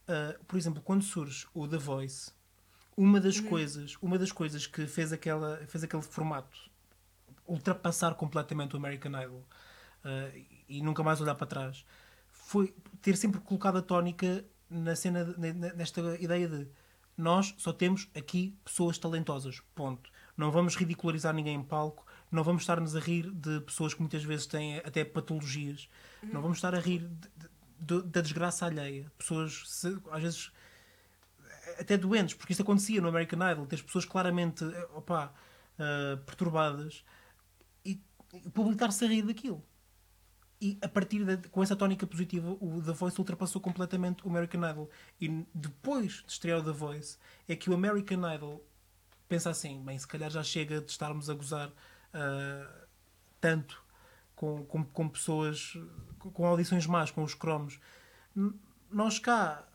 [0.07, 2.31] ah, por exemplo, quando surge o The Voice,
[3.01, 6.59] uma das coisas, uma das coisas que fez, aquela, fez aquele formato
[7.47, 9.45] ultrapassar completamente o American Idol
[10.05, 10.31] ah,
[10.69, 11.85] e nunca mais olhar para trás
[12.31, 16.69] foi ter sempre colocado a tónica na cena, de- ne- ne- nesta ideia de
[17.17, 20.11] nós só temos aqui pessoas talentosas, ponto.
[20.37, 24.23] Não vamos ridicularizar ninguém em palco, não vamos estar-nos a rir de pessoas que muitas
[24.23, 25.89] vezes têm até patologias,
[26.23, 27.49] não vamos estar a rir de-
[27.81, 29.11] de- da desgraça alheia.
[29.19, 30.53] Pessoas, se- às vezes,
[31.79, 35.33] até doentes, porque isso acontecia no American Idol, ter pessoas claramente eh, opa,
[35.79, 37.05] eh, perturbadas
[37.85, 39.62] e, o público estar-se a rir daquilo.
[40.61, 44.69] E a partir de, com essa tónica positiva, o The Voice ultrapassou completamente o American
[44.69, 44.91] Idol.
[45.21, 48.67] E depois de estrear o The Voice, é que o American Idol
[49.29, 51.73] pensa assim: bem, se calhar já chega de estarmos a gozar
[52.12, 52.87] ah,
[53.41, 53.83] tanto
[54.35, 55.77] com, com, com pessoas
[56.19, 57.79] com, audições más, com os cromos.
[58.91, 59.67] Nós cá.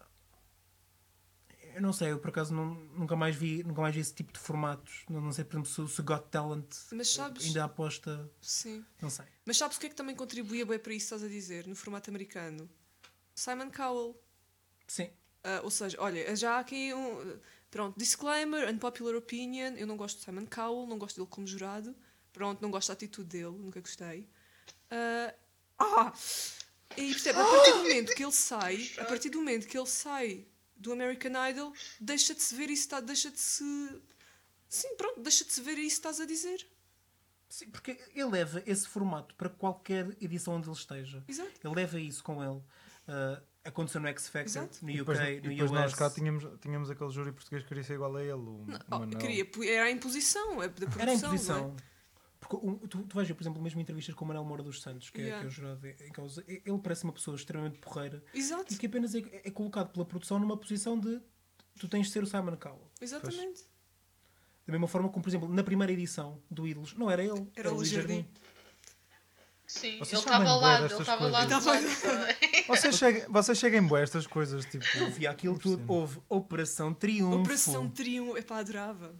[1.76, 4.32] Eu não sei, eu por acaso não- nunca, mais vi, nunca mais vi esse tipo
[4.34, 5.04] de formatos.
[5.10, 6.72] Não, não sei, por exemplo, se, se Got Talent
[7.04, 8.30] sabes- ainda aposta.
[8.42, 9.26] sim Não sei.
[9.46, 11.76] mas sabes o que é que também contribuía bem para isso estás a dizer no
[11.76, 12.70] formato americano
[13.36, 14.16] Simon Cowell
[14.88, 15.10] Sim.
[15.44, 17.38] Ah, ou seja, olha, já há aqui um.
[17.72, 19.74] Pronto, disclaimer, unpopular opinion.
[19.76, 21.96] Eu não gosto de Simon Cowell, não gosto dele como jurado.
[22.32, 24.30] Pronto, não gosto da atitude dele, nunca gostei.
[24.90, 25.34] Ah!
[25.80, 26.14] ah!
[26.96, 29.88] E percebe, a partir do momento que ele sai, a partir do momento que ele
[29.88, 30.48] sai
[30.84, 33.64] do American Idol, deixa de se ver isso, tá- deixa de se.
[34.70, 36.68] Sim, pronto, deixa de se ver isso que estás a dizer.
[37.50, 41.24] Sim, porque ele leva esse formato para qualquer edição onde ele esteja.
[41.28, 41.52] Exato.
[41.64, 42.62] Ele leva isso com ele.
[43.08, 44.80] Ah, aconteceu no X Factor, Exato.
[44.84, 45.72] no E UK, depois, e no depois US.
[45.72, 48.34] nós cá tínhamos, tínhamos aquele júri português que queria ser igual a ele.
[48.34, 49.20] O Oh, Manuel.
[49.20, 51.02] queria, era a imposição, é da produção.
[51.02, 51.93] Era a não é?
[52.58, 55.10] Um, tu, tu vais ver, por exemplo, mesmo entrevistas com o Manuel Moura dos Santos,
[55.10, 55.40] que, é, Yeah.
[55.42, 56.44] que é o jurado em causa.
[56.48, 60.40] Ele parece uma pessoa extremamente porreira Exato, e que apenas é, é colocado pela produção
[60.40, 61.20] numa posição de
[61.80, 62.90] tu tens de ser o Simon Cowell.
[63.02, 63.64] exatamente.
[64.66, 67.72] Da mesma forma como, por exemplo, na primeira edição do Ídolos, não era ele, Era
[67.72, 68.26] o Luís Jardim.
[69.66, 72.04] Sim, Vocês ele estava ao lado, ele estava ao lado do coisas.
[72.04, 72.28] lado.
[72.68, 74.86] Vocês cheguem, vocês cheguem boa a estas coisas, tipo.
[74.98, 75.84] Eu vi aquilo tudo.
[75.92, 77.40] Houve Operação Triunfo.
[77.40, 79.16] Operação Triunfo, epá, adorava.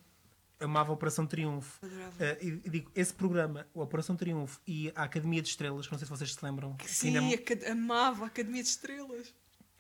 [0.64, 1.86] Amava Operação Triunfo.
[1.86, 2.14] Adorava.
[2.24, 5.92] Eh, e e digo, esse programa, o Operação Triunfo e a Academia de Estrelas, que
[5.92, 9.34] não sei se vocês se lembram, que Sim, ainda- acad- amava a Academia de Estrelas.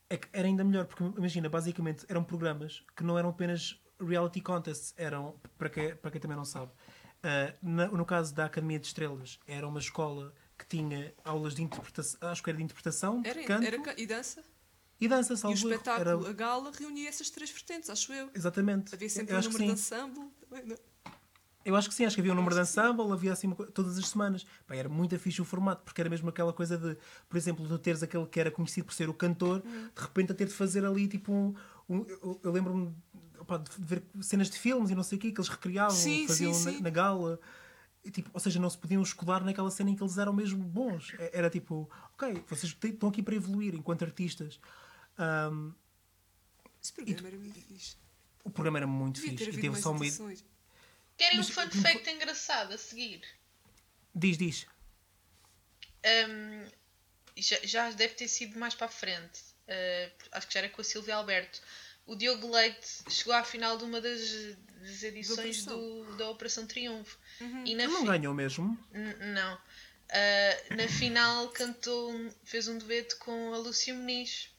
[0.10, 4.41] é que era ainda melhor, porque imagina, basicamente eram programas que não eram apenas reality
[4.41, 6.72] contests, eram, para quem, para quem também não sabe,
[7.24, 11.63] ah, na- no caso da Academia de Estrelas, era uma escola que tinha aulas de
[11.63, 14.43] interpretação, acho que era de interpretação, de Era, canto era e dança.
[15.02, 18.30] e dança, E o salvo espetáculo, Era- a gala, reunia essas três vertentes, acho eu.
[18.36, 18.93] Exatamente.
[18.93, 20.30] Havia sempre eu um número de ensemble.
[21.66, 23.98] Eu acho que sim, acho que havia um número de ensemble, havia assim uma todas
[23.98, 24.46] as semanas.
[24.68, 26.98] Pá, era muito fixe o formato, porque era mesmo aquela coisa de,
[27.30, 30.36] por exemplo, tu teres aquele que era conhecido por ser o cantor, de repente a
[30.36, 31.56] ter de fazer ali tipo um.
[31.89, 35.39] um- eu eu lembro-me de ver cenas de filmes e não sei o quê que
[35.39, 36.82] eles recriavam, Sim, faziam sim, na, sim.
[36.82, 37.39] na gala.
[38.04, 40.62] E, tipo, ou seja, não se podiam escudar naquela cena em que eles eram mesmo
[40.62, 41.13] bons.
[41.18, 44.60] É- Era tipo, ok, vocês estão aqui para evoluir enquanto artistas.
[45.18, 45.72] Ahm,
[46.82, 47.96] Esse programa era muito fixe.
[48.43, 49.58] O programa era muito Devia fixe.
[49.58, 50.06] E teve só uma.
[51.17, 53.21] Querem um Mas- fun fact engraçado a seguir?
[54.15, 54.65] Diz, diz.
[56.06, 56.65] Um,
[57.38, 59.39] já, já deve ter sido mais para a frente.
[59.67, 61.62] Uh, acho que já era com a Silvia Alberto.
[62.06, 64.19] O Diogo Leite chegou à final de uma das,
[64.82, 65.79] das edições Operação.
[65.79, 67.17] do, da Operação Triunfo.
[67.39, 67.63] Uhum.
[67.65, 68.77] E não fi- ganhou mesmo.
[68.91, 69.56] N- Não.
[69.56, 74.49] Uh, na final cantou, um- fez um dueto com a Lúcia Muniz.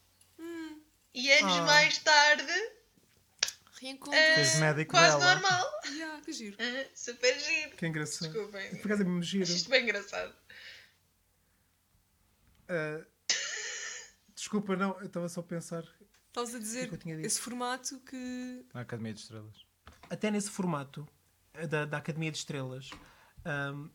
[1.12, 1.62] E anos Ah.
[1.62, 2.52] mais tarde,
[3.84, 4.18] Reencontro.
[4.18, 5.34] uh, Fez médico quase dela.
[5.34, 5.66] normal.
[5.86, 6.56] Yeah, que giro.
[6.56, 7.76] Uh, super giro.
[7.76, 8.32] Que engraçado.
[8.32, 8.70] Desculpem.
[8.76, 9.44] Por acaso é mesmo giro.
[9.44, 10.34] Isto bem engraçado.
[12.68, 13.04] Ah,
[14.34, 15.84] desculpa, não, eu estava só a pensar.
[16.28, 18.66] Estavas a dizer que esse formato que.
[18.72, 19.66] Na Academia de Estrelas.
[20.10, 21.06] Até nesse formato
[21.52, 22.90] eh, da, da Academia de Estrelas,
[23.44, 23.88] ahm,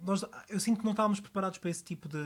[0.00, 2.18] nós, eu sinto que não estávamos preparados para esse tipo de.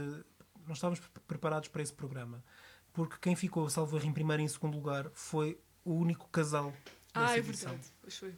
[0.67, 2.45] Não estávamos pre- preparados para esse programa.
[2.93, 5.61] Porque quem ficou, salvo erro, em primeiro e em segundo lugar foi
[5.91, 6.73] o único casal.
[7.15, 7.71] Ah, é edição.
[7.71, 7.93] verdade.
[8.01, 8.35] Pois foi.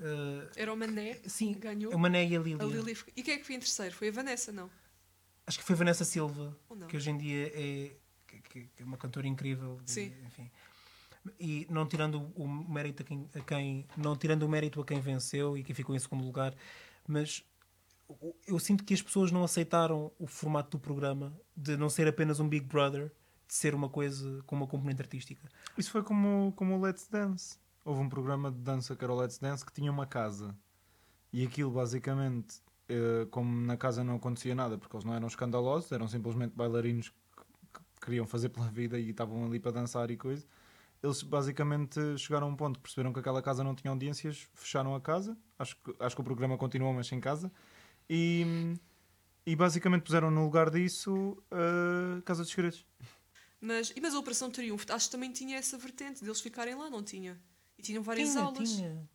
[0.00, 1.18] Ah, Era o Mané.
[1.26, 1.92] sim, Ganhou.
[1.92, 2.62] a Mané e a Lilia.
[2.62, 2.96] A Lili.
[3.16, 3.94] E quem é que foi em terceiro?
[3.94, 4.70] Foi a Vanessa, não?
[5.46, 6.56] Acho que foi Vanessa Silva,
[6.88, 7.90] que hoje em dia é,
[8.26, 9.80] que- que- que é uma cantora incrível.
[9.86, 10.12] e, Sim.
[10.26, 10.50] enfim.
[11.40, 15.00] E não tirando o mérito a quem, a quem- não tirando o mérito a quem
[15.00, 16.54] venceu e quem ficou em segundo lugar,
[17.06, 17.44] mas
[18.08, 22.06] o- eu sinto que as pessoas não aceitaram o formato do programa de não ser
[22.06, 23.10] apenas um Big Brother,
[23.48, 25.48] ser uma coisa com uma componente artística.
[25.76, 27.58] Isso foi como, como o Let's Dance.
[27.84, 30.56] Houve um programa de dança que era o Let's Dance que tinha uma casa.
[31.32, 35.92] E aquilo basicamente, eh, como na casa não acontecia nada, porque eles não eram escandalosos,
[35.92, 37.14] eram simplesmente bailarinos que,
[37.74, 40.46] que queriam fazer pela vida e estavam ali para dançar e coisa.
[41.02, 45.00] Eles basicamente chegaram a um ponto perceberam que aquela casa não tinha audiências, fecharam a
[45.00, 45.36] casa.
[45.58, 47.52] Acho que, acho que o programa continuou, mas sem casa.
[48.08, 48.74] E,
[49.44, 52.84] e basicamente puseram no lugar disso a Casa dos Segredos.
[53.60, 56.90] Mas, e mas a Operação Triunfo, acho que também tinha essa vertente deles ficarem lá,
[56.90, 57.40] não tinha?
[57.78, 58.70] E tinham várias tinha, aulas.
[58.70, 59.08] tinha.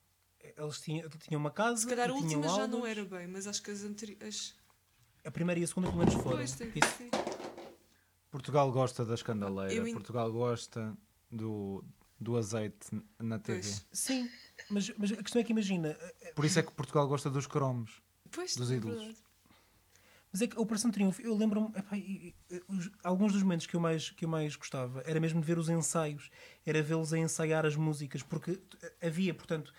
[0.58, 1.82] Eles tinham, tinham uma casa.
[1.82, 4.56] Se calhar a última já não era bem, mas acho que as anteriores.
[5.24, 6.38] A primeira e a segunda, pelo menos, foram.
[6.38, 6.72] Pois, tem.
[8.32, 10.98] Portugal gosta da escandaleira, Eu Portugal gosta
[11.30, 11.84] do,
[12.20, 12.88] do azeite
[13.20, 13.62] na TV.
[13.62, 13.86] Pois.
[13.92, 14.30] Sim,
[14.70, 15.98] mas, mas a questão é que imagina,
[16.34, 18.02] Por isso é que Portugal gosta dos cromos.
[18.32, 18.98] Pois, Dos é ídolos.
[18.98, 19.20] verdade.
[20.32, 21.74] Mas é que a Operação Triunfo, eu lembro-me,
[23.04, 25.67] alguns dos momentos que eu, mais, que eu mais gostava era mesmo de ver os
[25.67, 26.30] ensaios,
[26.65, 28.62] era vê-los a ensaiar as músicas, porque
[29.02, 29.74] havia, portanto,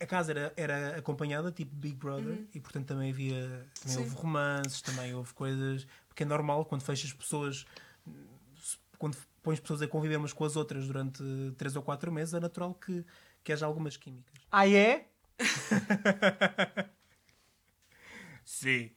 [0.00, 3.98] a casa era, era acompanhada, tipo Big Brother, e portanto também havia, também Sim.
[3.98, 7.66] houve romances, também houve coisas, porque é normal quando fechas pessoas,
[8.98, 11.22] quando pões pessoas a conviver umas com as outras durante
[11.58, 13.04] 3 ou 4 meses, é natural que,
[13.44, 14.40] que haja algumas químicas.
[14.50, 15.10] Ah, é?
[18.42, 18.90] Sim.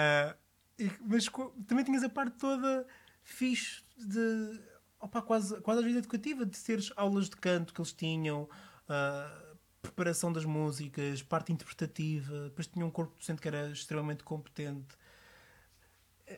[0.00, 0.36] Ah,
[0.78, 1.26] e- mas
[1.66, 2.86] também tinhas a parte toda
[3.24, 4.60] fixe de
[5.00, 8.48] opa, quase, quase a vida educativa, de teres aulas de canto que eles tinham,
[8.88, 14.94] ah, preparação das músicas, parte interpretativa, depois tinha um corpo docente que era extremamente competente.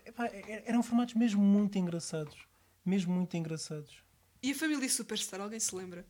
[0.07, 2.47] Epá, e- eram formatos mesmo muito engraçados.
[2.85, 4.03] Mesmo muito engraçados.
[4.43, 6.07] E a família Superstar, alguém se lembra?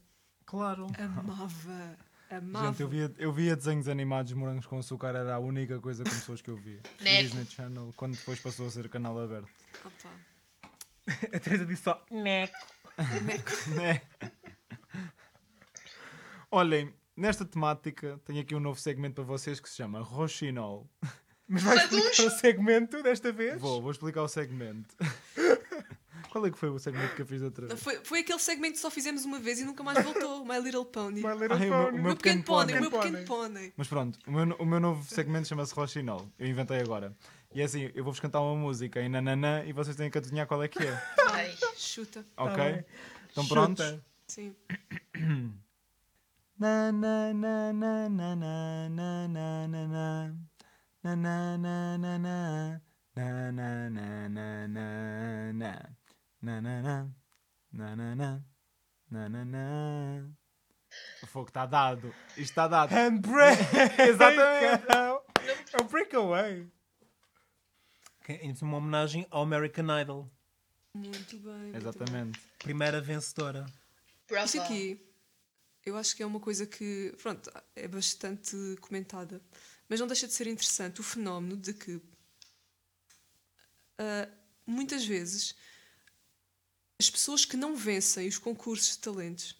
[0.46, 0.86] Claro.
[0.98, 1.96] Amava.
[2.30, 2.68] Amava.
[2.68, 6.10] Gente, eu via, eu via desenhos animados morangos com açúcar, era a única coisa com
[6.10, 6.80] pessoas que eu via.
[6.98, 7.22] No Neco.
[7.24, 9.50] Disney Channel, quando depois passou a ser canal aberto.
[9.84, 10.10] Opa.
[11.36, 12.04] A Teresa disse só.
[12.10, 12.56] Neco.
[13.74, 14.02] Né?
[16.50, 20.88] Olhem, nesta temática tenho aqui um novo segmento para vocês que se chama Rochinol.
[21.48, 23.60] Mas vais explicar o segmento desta vez?
[23.60, 24.94] Vou, vou explicar o segmento.
[26.30, 27.82] Qual é que foi o segmento que eu fiz outra vez?
[27.82, 30.44] Foi, foi aquele segmento que só fizemos uma vez e nunca mais voltou.
[30.44, 31.20] My Little Pony.
[31.22, 31.98] My Little Ai, o meu- Pony.
[31.98, 33.72] o meu pequeno pônei, o meu pequeno pônei.
[33.76, 36.28] Mas pronto, o meu, o meu novo segmento chama-se Rochinol.
[36.38, 37.16] Eu inventei agora.
[37.52, 40.46] E é assim, eu vou-vos cantar uma música em nananã e vocês têm que adivinhar
[40.46, 41.02] qual é que é.
[41.32, 42.24] Ai, Chuta.
[42.36, 42.84] Ok?
[43.28, 43.54] Estão Chuta.
[43.54, 43.98] prontos?
[44.28, 44.54] Sim.
[46.58, 50.34] Na na na na na na na na na na.
[51.02, 52.80] Na na na na na.
[53.16, 55.99] Na na na na
[56.42, 56.82] na na.
[56.82, 57.16] Na na na.
[57.72, 58.42] Na na na.
[59.10, 60.30] Na na na.
[61.22, 62.14] O fogo está dado.
[62.30, 62.90] Isto está dado.
[62.90, 63.62] Handbrake!
[64.08, 64.86] Exatamente.
[65.72, 66.68] É um breakaway.
[68.28, 70.30] É uma homenagem ao American Idol.
[70.94, 71.52] Muito bem.
[71.52, 71.76] muito bem.
[71.76, 72.40] Exatamente.
[72.58, 73.66] Primeira vencedora.
[74.28, 74.46] brava.
[74.46, 75.00] Isto aqui,
[75.84, 79.40] eu acho que é uma coisa que, pronto, é bastante comentada,
[79.88, 82.00] mas não deixa de ser interessante o fenómeno de que
[83.98, 84.28] ah,
[84.66, 85.54] muitas vezes
[87.00, 89.56] as pessoas que não vencem os concursos de talentos,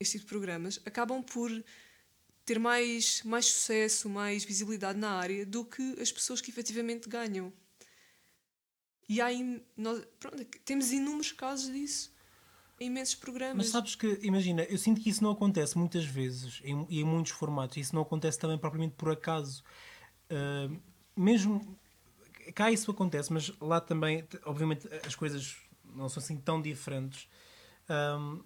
[0.00, 1.50] este tipo de programas, acabam por
[2.42, 7.52] ter mais, mais sucesso, mais visibilidade na área do que as pessoas que efetivamente ganham.
[9.06, 9.28] E há
[9.76, 12.14] nós, pronto, temos inúmeros casos disso
[12.80, 13.58] em imensos programas.
[13.58, 17.04] Mas sabes que, imagina, eu sinto que isso não acontece muitas vezes em, e em
[17.04, 17.76] muitos formatos.
[17.76, 19.62] Isso não acontece também propriamente por acaso.
[20.30, 20.70] Ah,
[21.14, 21.78] mesmo
[22.54, 25.58] cá isso acontece, mas lá também, obviamente, as coisas
[25.94, 27.28] não são assim tão diferentes.
[27.88, 28.42] Ahm,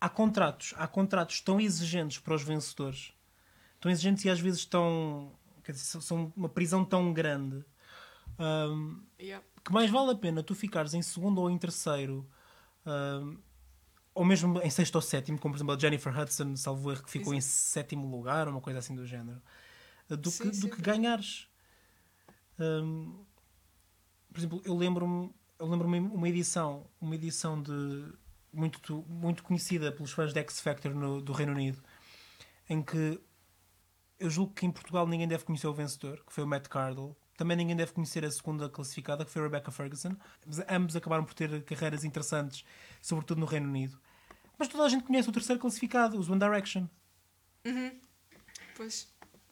[0.00, 3.12] há contratos, há contratos tão exigentes para os vencedores,
[3.80, 5.32] tão exigentes e às vezes tão.
[5.64, 7.64] Quer dizer, são- uma prisão tão grande.
[8.38, 9.44] ahm, Yeah.
[9.64, 12.26] que mais vale a pena tu ficares em segundo ou em terceiro,
[12.86, 13.36] ahm,
[14.14, 17.10] ou mesmo em sexto ou sétimo, como por exemplo a Jennifer Hudson, salvo erro, que
[17.10, 17.52] ficou em Exato.
[17.54, 19.40] sétimo lugar, uma coisa assim do género,
[20.08, 20.98] do, Sim, que, sim, do que verdade.
[21.00, 21.48] ganhares.
[22.58, 23.24] Ahm,
[24.32, 28.12] por exemplo, eu lembro-me eu lembro-me uma edição, uma edição de
[28.52, 31.80] muito, muito conhecida pelos fãs de X Factor no- do Reino Unido,
[32.68, 33.20] em que
[34.18, 37.16] eu julgo que em Portugal ninguém deve conhecer o vencedor, que foi o Matt Cardle.
[37.36, 40.14] Também ninguém deve conhecer a segunda classificada, que foi a Rebecca Ferguson.
[40.68, 42.64] Ambos acabaram por ter carreiras interessantes,
[43.00, 43.98] sobretudo no Reino Unido.
[44.58, 46.86] Mas toda a gente conhece o terceiro classificado, os One Direction.
[48.76, 49.08] Pois,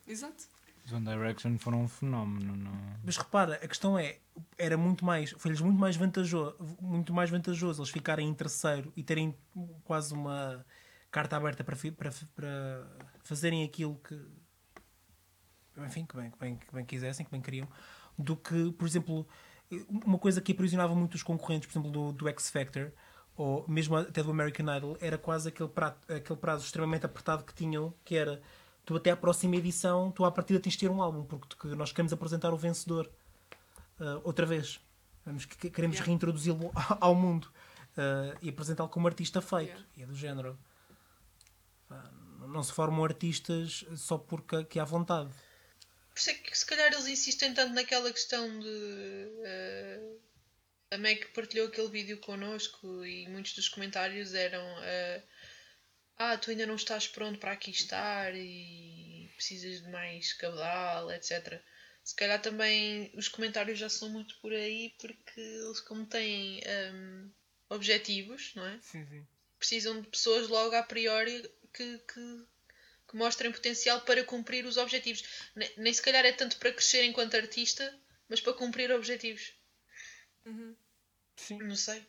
[0.06, 0.44] exato.
[0.88, 2.56] Os One Direction foram um fenómeno.
[2.56, 2.72] Não...
[3.04, 4.16] Mas repara, a questão é,
[4.56, 9.02] era muito mais, foi-lhes muito mais vantajoso, muito mais vantajoso eles ficarem em terceiro e
[9.02, 9.36] terem
[9.84, 10.64] quase uma
[11.10, 12.86] carta aberta para, para, para
[13.22, 14.18] fazerem aquilo que,
[15.76, 17.68] enfim, que bem, que, bem, que bem quisessem, que bem queriam,
[18.18, 19.28] do que, por exemplo,
[19.90, 22.92] uma coisa que aprisionava muito os concorrentes, por exemplo, do, do X Factor,
[23.36, 27.52] ou mesmo até do American Idol, era quase aquele, prato, aquele prazo extremamente apertado que
[27.52, 28.40] tinham, que era
[28.88, 31.92] tu até à próxima edição, tu à partida tens de ter um álbum, porque nós
[31.92, 33.06] queremos apresentar o vencedor
[34.00, 34.80] uh, outra vez.
[35.26, 36.06] Vamos, que- que- queremos Yeah.
[36.06, 37.44] reintroduzi-lo ao mundo
[37.98, 39.66] uh, e apresentá-lo como artista feito.
[39.72, 39.86] Yeah.
[39.98, 40.58] E é do género.
[41.86, 42.10] Pá,
[42.48, 45.28] Não se formam artistas só porque que há vontade.
[46.14, 49.32] Por isso é que se calhar eles insistem tanto naquela questão de.
[49.44, 50.12] eh,
[50.92, 54.64] a Meg partilhou aquele vídeo connosco e muitos dos comentários eram.
[56.18, 61.62] Ah, tu ainda não estás pronto para aqui estar e precisas de mais caudal, etc.
[62.04, 67.30] Se calhar também os comentários já são muito por aí porque eles, como têm ehm,
[67.70, 68.78] objetivos, não é?
[68.82, 69.26] Sim, sim.
[69.58, 71.42] precisam de pessoas logo a priori
[71.74, 72.46] que, que,
[73.08, 75.22] que mostrem potencial para cumprir os objetivos.
[75.54, 77.94] Ne- Nem se calhar é tanto para crescer enquanto artista,
[78.28, 79.52] mas para cumprir objetivos.
[81.36, 81.58] Sim.
[81.58, 82.06] Não sei.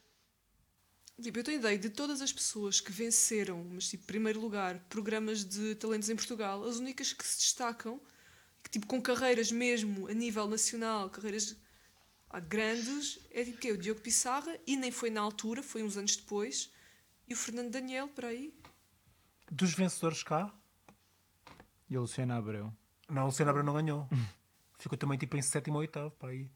[1.21, 5.43] Tipo, eu tenho ideia de todas as pessoas que venceram, mas tipo, primeiro lugar, programas
[5.43, 7.99] de talentos em Portugal, as únicas que se destacam,
[8.63, 11.57] que tipo, com carreiras mesmo a nível nacional, carreiras
[12.29, 15.97] ah, grandes, é tipo que o Diogo Pissarra, e nem foi na altura, foi uns
[15.97, 16.71] anos depois,
[17.27, 18.53] e o Fernando Daniel, por aí.
[19.51, 20.53] Dos vencedores cá,
[21.89, 22.71] E a Luciana Abreu.
[23.09, 24.07] não, o Luciano Abreu não ganhou.
[24.77, 26.11] Ficou também tipo em sétimo ou oitavo.
[26.11, 26.49] Para aí.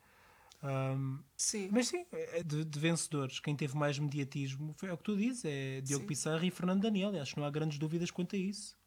[0.63, 1.67] Um, Sim.
[1.71, 5.17] Mas sim, é de, de vencedores, quem teve mais mediatismo foi é o que tu
[5.17, 6.07] dizes, é Diogo Sim.
[6.07, 7.21] Pissarra e Fernando Daniel.
[7.21, 8.77] Acho que não há grandes dúvidas quanto a isso.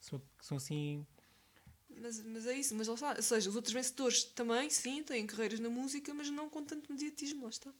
[0.00, 1.06] São, são assim.
[2.00, 3.14] Mas, mas é isso, mas lá está.
[3.14, 6.90] Ou seja, os outros vencedores também, sim, têm carreiras na música, mas não com tanto
[6.90, 7.70] mediatismo, lá está.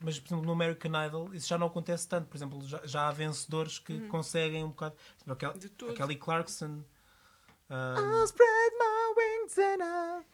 [0.00, 2.28] Mas, por exemplo, no American Idol, isso já não acontece tanto.
[2.28, 4.96] Por exemplo, já, já há vencedores que conseguem um bocado.
[5.26, 6.82] Aquela- a Kelly Clarkson.
[7.68, 10.24] ah, I'll spread my wings and I...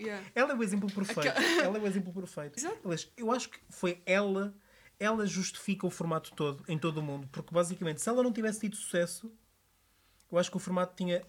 [0.00, 0.26] Yeah.
[0.34, 1.28] ela é o exemplo perfeito.
[1.62, 2.58] Ela é o exemplo perfeito.
[2.58, 2.78] Exato.
[2.84, 4.54] Aliás, eu acho que foi ela.
[4.98, 7.28] Ela justifica o formato todo, em todo o mundo.
[7.30, 9.30] Porque, basicamente, se ela não tivesse tido sucesso,
[10.32, 11.22] eu acho que o formato tinha.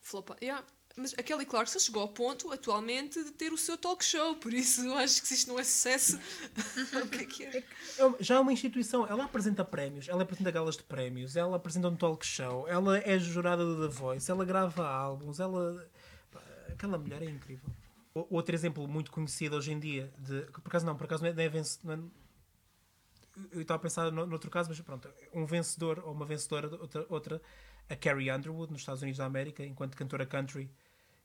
[0.00, 0.36] Flopa.
[0.42, 0.64] Yeah.
[0.96, 4.34] Mas a Kelly Clarkson chegou ao ponto, atualmente, de ter o seu talk show.
[4.36, 6.18] Por isso, eu acho que se isto não é sucesso,
[7.04, 7.64] o que é que é?
[7.96, 9.06] É uma- Já é uma instituição.
[9.06, 13.18] Ela apresenta prémios, ela apresenta galas de prémios, ela apresenta um talk show, ela é
[13.18, 15.88] jurada do The Voice, ela grava álbuns, ela.
[16.80, 17.68] Aquela mulher é incrível.
[18.14, 21.28] O- Outro exemplo muito conhecido hoje em dia, de, por acaso não, por acaso não
[21.30, 21.98] é, não é vence- não é-
[23.52, 27.06] eu estava a pensar no, noutro caso, mas pronto, um vencedor ou uma vencedora, outra,
[27.10, 27.42] outra,
[27.88, 30.70] a Carrie Underwood, nos Estados Unidos da América, enquanto cantora country,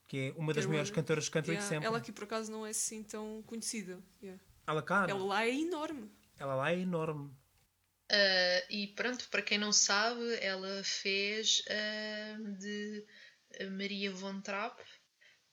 [0.07, 0.91] que é uma das Carrie melhores Underwood.
[0.91, 1.87] cantoras country Yeah, de sempre.
[1.87, 3.97] Ela aqui, por acaso, não é assim tão conhecida.
[4.21, 4.41] Yeah.
[4.67, 6.11] Ela cá, Ela lá é enorme.
[6.37, 7.31] ela lá é enorme.
[8.11, 13.05] Ah, e pronto, para quem não sabe, ela fez ah, de
[13.71, 14.79] Maria von Trapp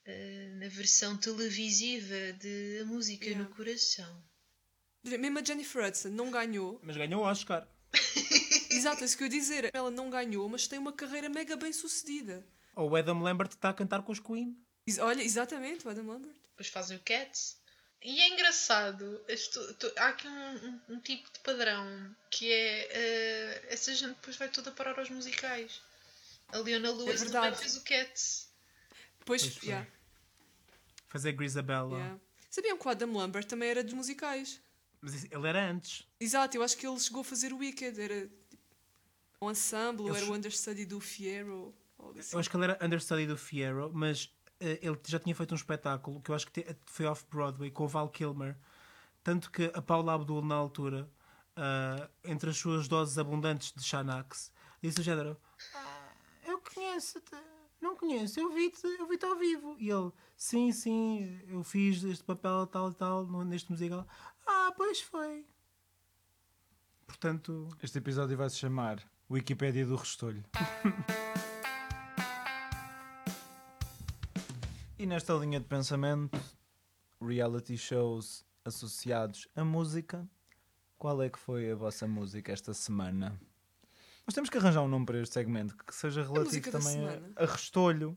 [0.07, 3.48] ah, na versão televisiva de A Música Yeah.
[3.48, 4.24] no Coração.
[5.05, 6.78] Mesmo a Jennifer Hudson não ganhou.
[6.82, 7.66] Mas ganhou o Oscar.
[8.70, 9.70] Exato, é isso que eu ia dizer.
[9.74, 12.46] Ela não ganhou, mas tem uma carreira mega bem sucedida.
[12.74, 14.57] Ou o Adam Lambert está a cantar com os Queen.
[14.86, 16.34] Ex- Olha, exatamente, o Adam Lambert.
[16.50, 17.61] Depois fazem o Cats.
[18.05, 20.32] E é engraçado, isto- tu- há aqui um,
[20.66, 25.11] um- um tipo de padrão que é ah, essa gente depois vai toda parar aos
[25.11, 25.80] musicais.
[26.48, 27.59] A Leona Lewis também verdade.
[27.59, 28.48] fez o Cats.
[29.24, 29.86] Pois, Pois yeah,
[31.08, 31.96] Fazer Grisabella.
[31.96, 32.20] yeah.
[32.50, 34.60] Sabiam que o Adam Lambert também era dos musicais?
[35.00, 36.06] Mas ele era antes.
[36.20, 38.00] Exato, eu acho que ele chegou a fazer o Wicked.
[38.00, 38.20] Era
[38.50, 38.62] tipo,
[39.40, 41.74] um ensemble, ou Eles- era o understudy do Fierro.
[41.98, 42.34] algo assim.
[42.34, 45.56] Eu acho que ele era understudy do Fierro, mas eh, ele já tinha feito um
[45.56, 48.56] espetáculo que eu acho que te- foi off-Broadway com o Val Kilmer.
[49.24, 51.10] Tanto que a Paula Abdul, na altura,
[51.56, 54.52] ah, entre as suas doses abundantes de Xanax,
[54.82, 55.36] disse o género:
[55.74, 56.12] "Ah,
[56.44, 57.36] Eu conheço-te.
[57.83, 59.74] Não conheço, eu vi-te eu vi ao vivo.
[59.76, 64.07] E ele: Sim, sim, eu fiz este papel tal e tal neste musical.
[64.47, 65.45] Ah, pois foi.
[67.05, 70.45] Portanto, Este episódio vai se chamar Wikipédia do Restolho.
[74.97, 76.39] e nesta linha de pensamento,
[77.20, 80.24] reality shows associados à música,
[80.97, 83.37] qual é que foi a vossa música esta semana?
[84.26, 87.42] Nós temos que arranjar um nome para este segmento que seja relativo da também a,
[87.42, 88.16] a restolho.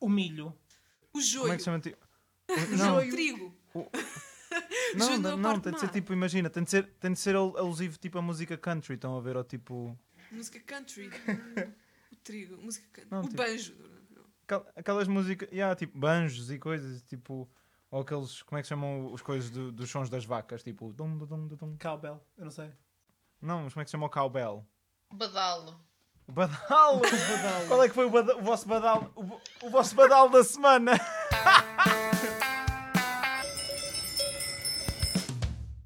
[0.00, 0.48] o milho.
[0.48, 1.52] O Como joio.
[1.52, 1.80] é que se chama?
[2.48, 3.10] O Não, joio.
[3.10, 3.56] Trigo.
[4.96, 7.18] não, Joio não, na parte tem de ser tipo, imagina, tem de ser, tem de
[7.18, 9.98] ser al- alusivo tipo a música country, estão a ver, ou tipo.
[10.32, 11.10] Música country.
[12.12, 12.56] o trigo.
[12.56, 13.10] Música country.
[13.10, 13.74] Não, o tipo- banjo.
[14.44, 17.46] Aquel- Aquelas músicas, yeah, tipo banjos e coisas, tipo.
[17.90, 20.62] Ou aqueles, como é que se chamam os coisas do- dos sons das vacas?
[20.62, 20.90] Tipo.
[20.94, 21.76] Dum, dum, dum, dum.
[21.78, 22.70] Cowbell, eu não sei.
[23.40, 24.66] Não, mas como é que se chama o cowbell?
[25.12, 25.80] Badalo.
[26.26, 27.00] O badal!
[27.68, 29.10] Qual é que foi o, bada- o vosso badal?
[29.16, 30.92] O, o vosso badal da semana?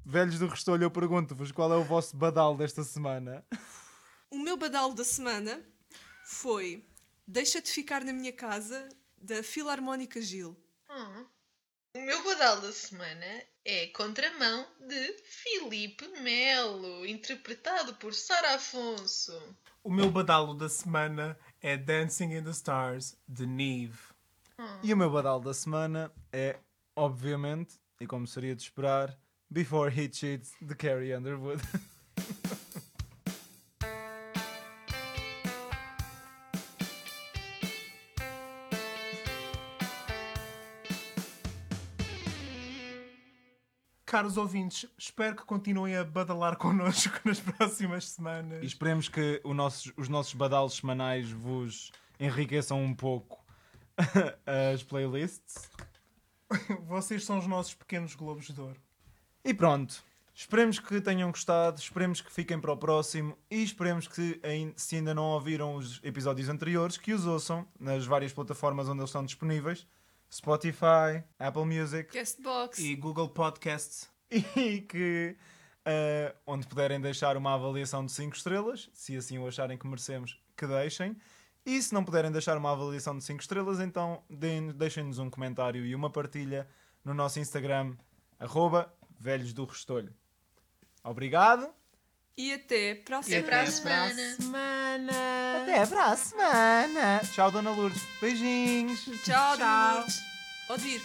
[0.05, 3.43] Velhos do Restolho, eu pergunto-vos qual é o vosso badal desta semana?
[4.29, 5.59] O meu badalo da semana
[6.25, 6.85] foi
[7.25, 10.57] Deixa-te ficar na minha casa, da Filarmónica Gil.
[10.89, 11.25] Hum.
[11.95, 19.39] O meu badal da semana é Contramão de Filipe Melo, interpretado por Sara Afonso.
[19.83, 23.99] O meu badalo da semana é Dancing in the Stars, de Neve.
[24.81, 26.57] E o meu badal da semana é,
[26.95, 29.15] obviamente, e como seria de esperar,
[29.47, 31.61] Before He Cheats, de Carrie Underwood.
[44.13, 48.63] Caros ouvintes, espero que continuem a badalar connosco nas próximas E semanas.
[48.63, 53.43] esperemos que o nossos- os nossos badalos semanais vos enriqueçam um pouco
[54.45, 55.67] as playlists.
[56.87, 58.79] Vocês são os nossos pequenos globos de ouro.
[59.43, 60.03] E pronto.
[60.31, 64.39] Esperemos que tenham gostado, esperemos que fiquem para o próximo e esperemos que,
[64.75, 69.09] se ainda não ouviram os episódios anteriores, que os ouçam nas várias plataformas onde eles
[69.09, 69.87] estão disponíveis.
[70.33, 72.79] Spotify, Apple Music Castbox.
[72.79, 74.09] E Google Podcasts.
[74.31, 75.37] e que
[75.85, 80.41] eh, onde puderem deixar uma avaliação de 5 estrelas, se assim o acharem que merecemos,
[80.57, 81.15] que deixem.
[81.63, 84.23] E se não puderem deixar uma avaliação de 5 estrelas, então
[84.75, 86.67] deixem-nos um comentário e uma partilha
[87.05, 87.95] no nosso Instagram,
[88.39, 90.15] arroba Velhos do Restolho.
[91.03, 91.71] Obrigado.
[92.35, 93.47] E até para a Até semana.
[93.47, 94.35] para a semana.
[94.37, 95.61] Semana.
[95.61, 97.21] Até para a semana.
[97.31, 98.01] Tchau, Dona Lourdes.
[98.19, 99.05] Beijinhos.
[99.23, 99.95] Tchau, Tchau.
[99.97, 100.21] Lourdes.
[100.69, 101.01] Odir.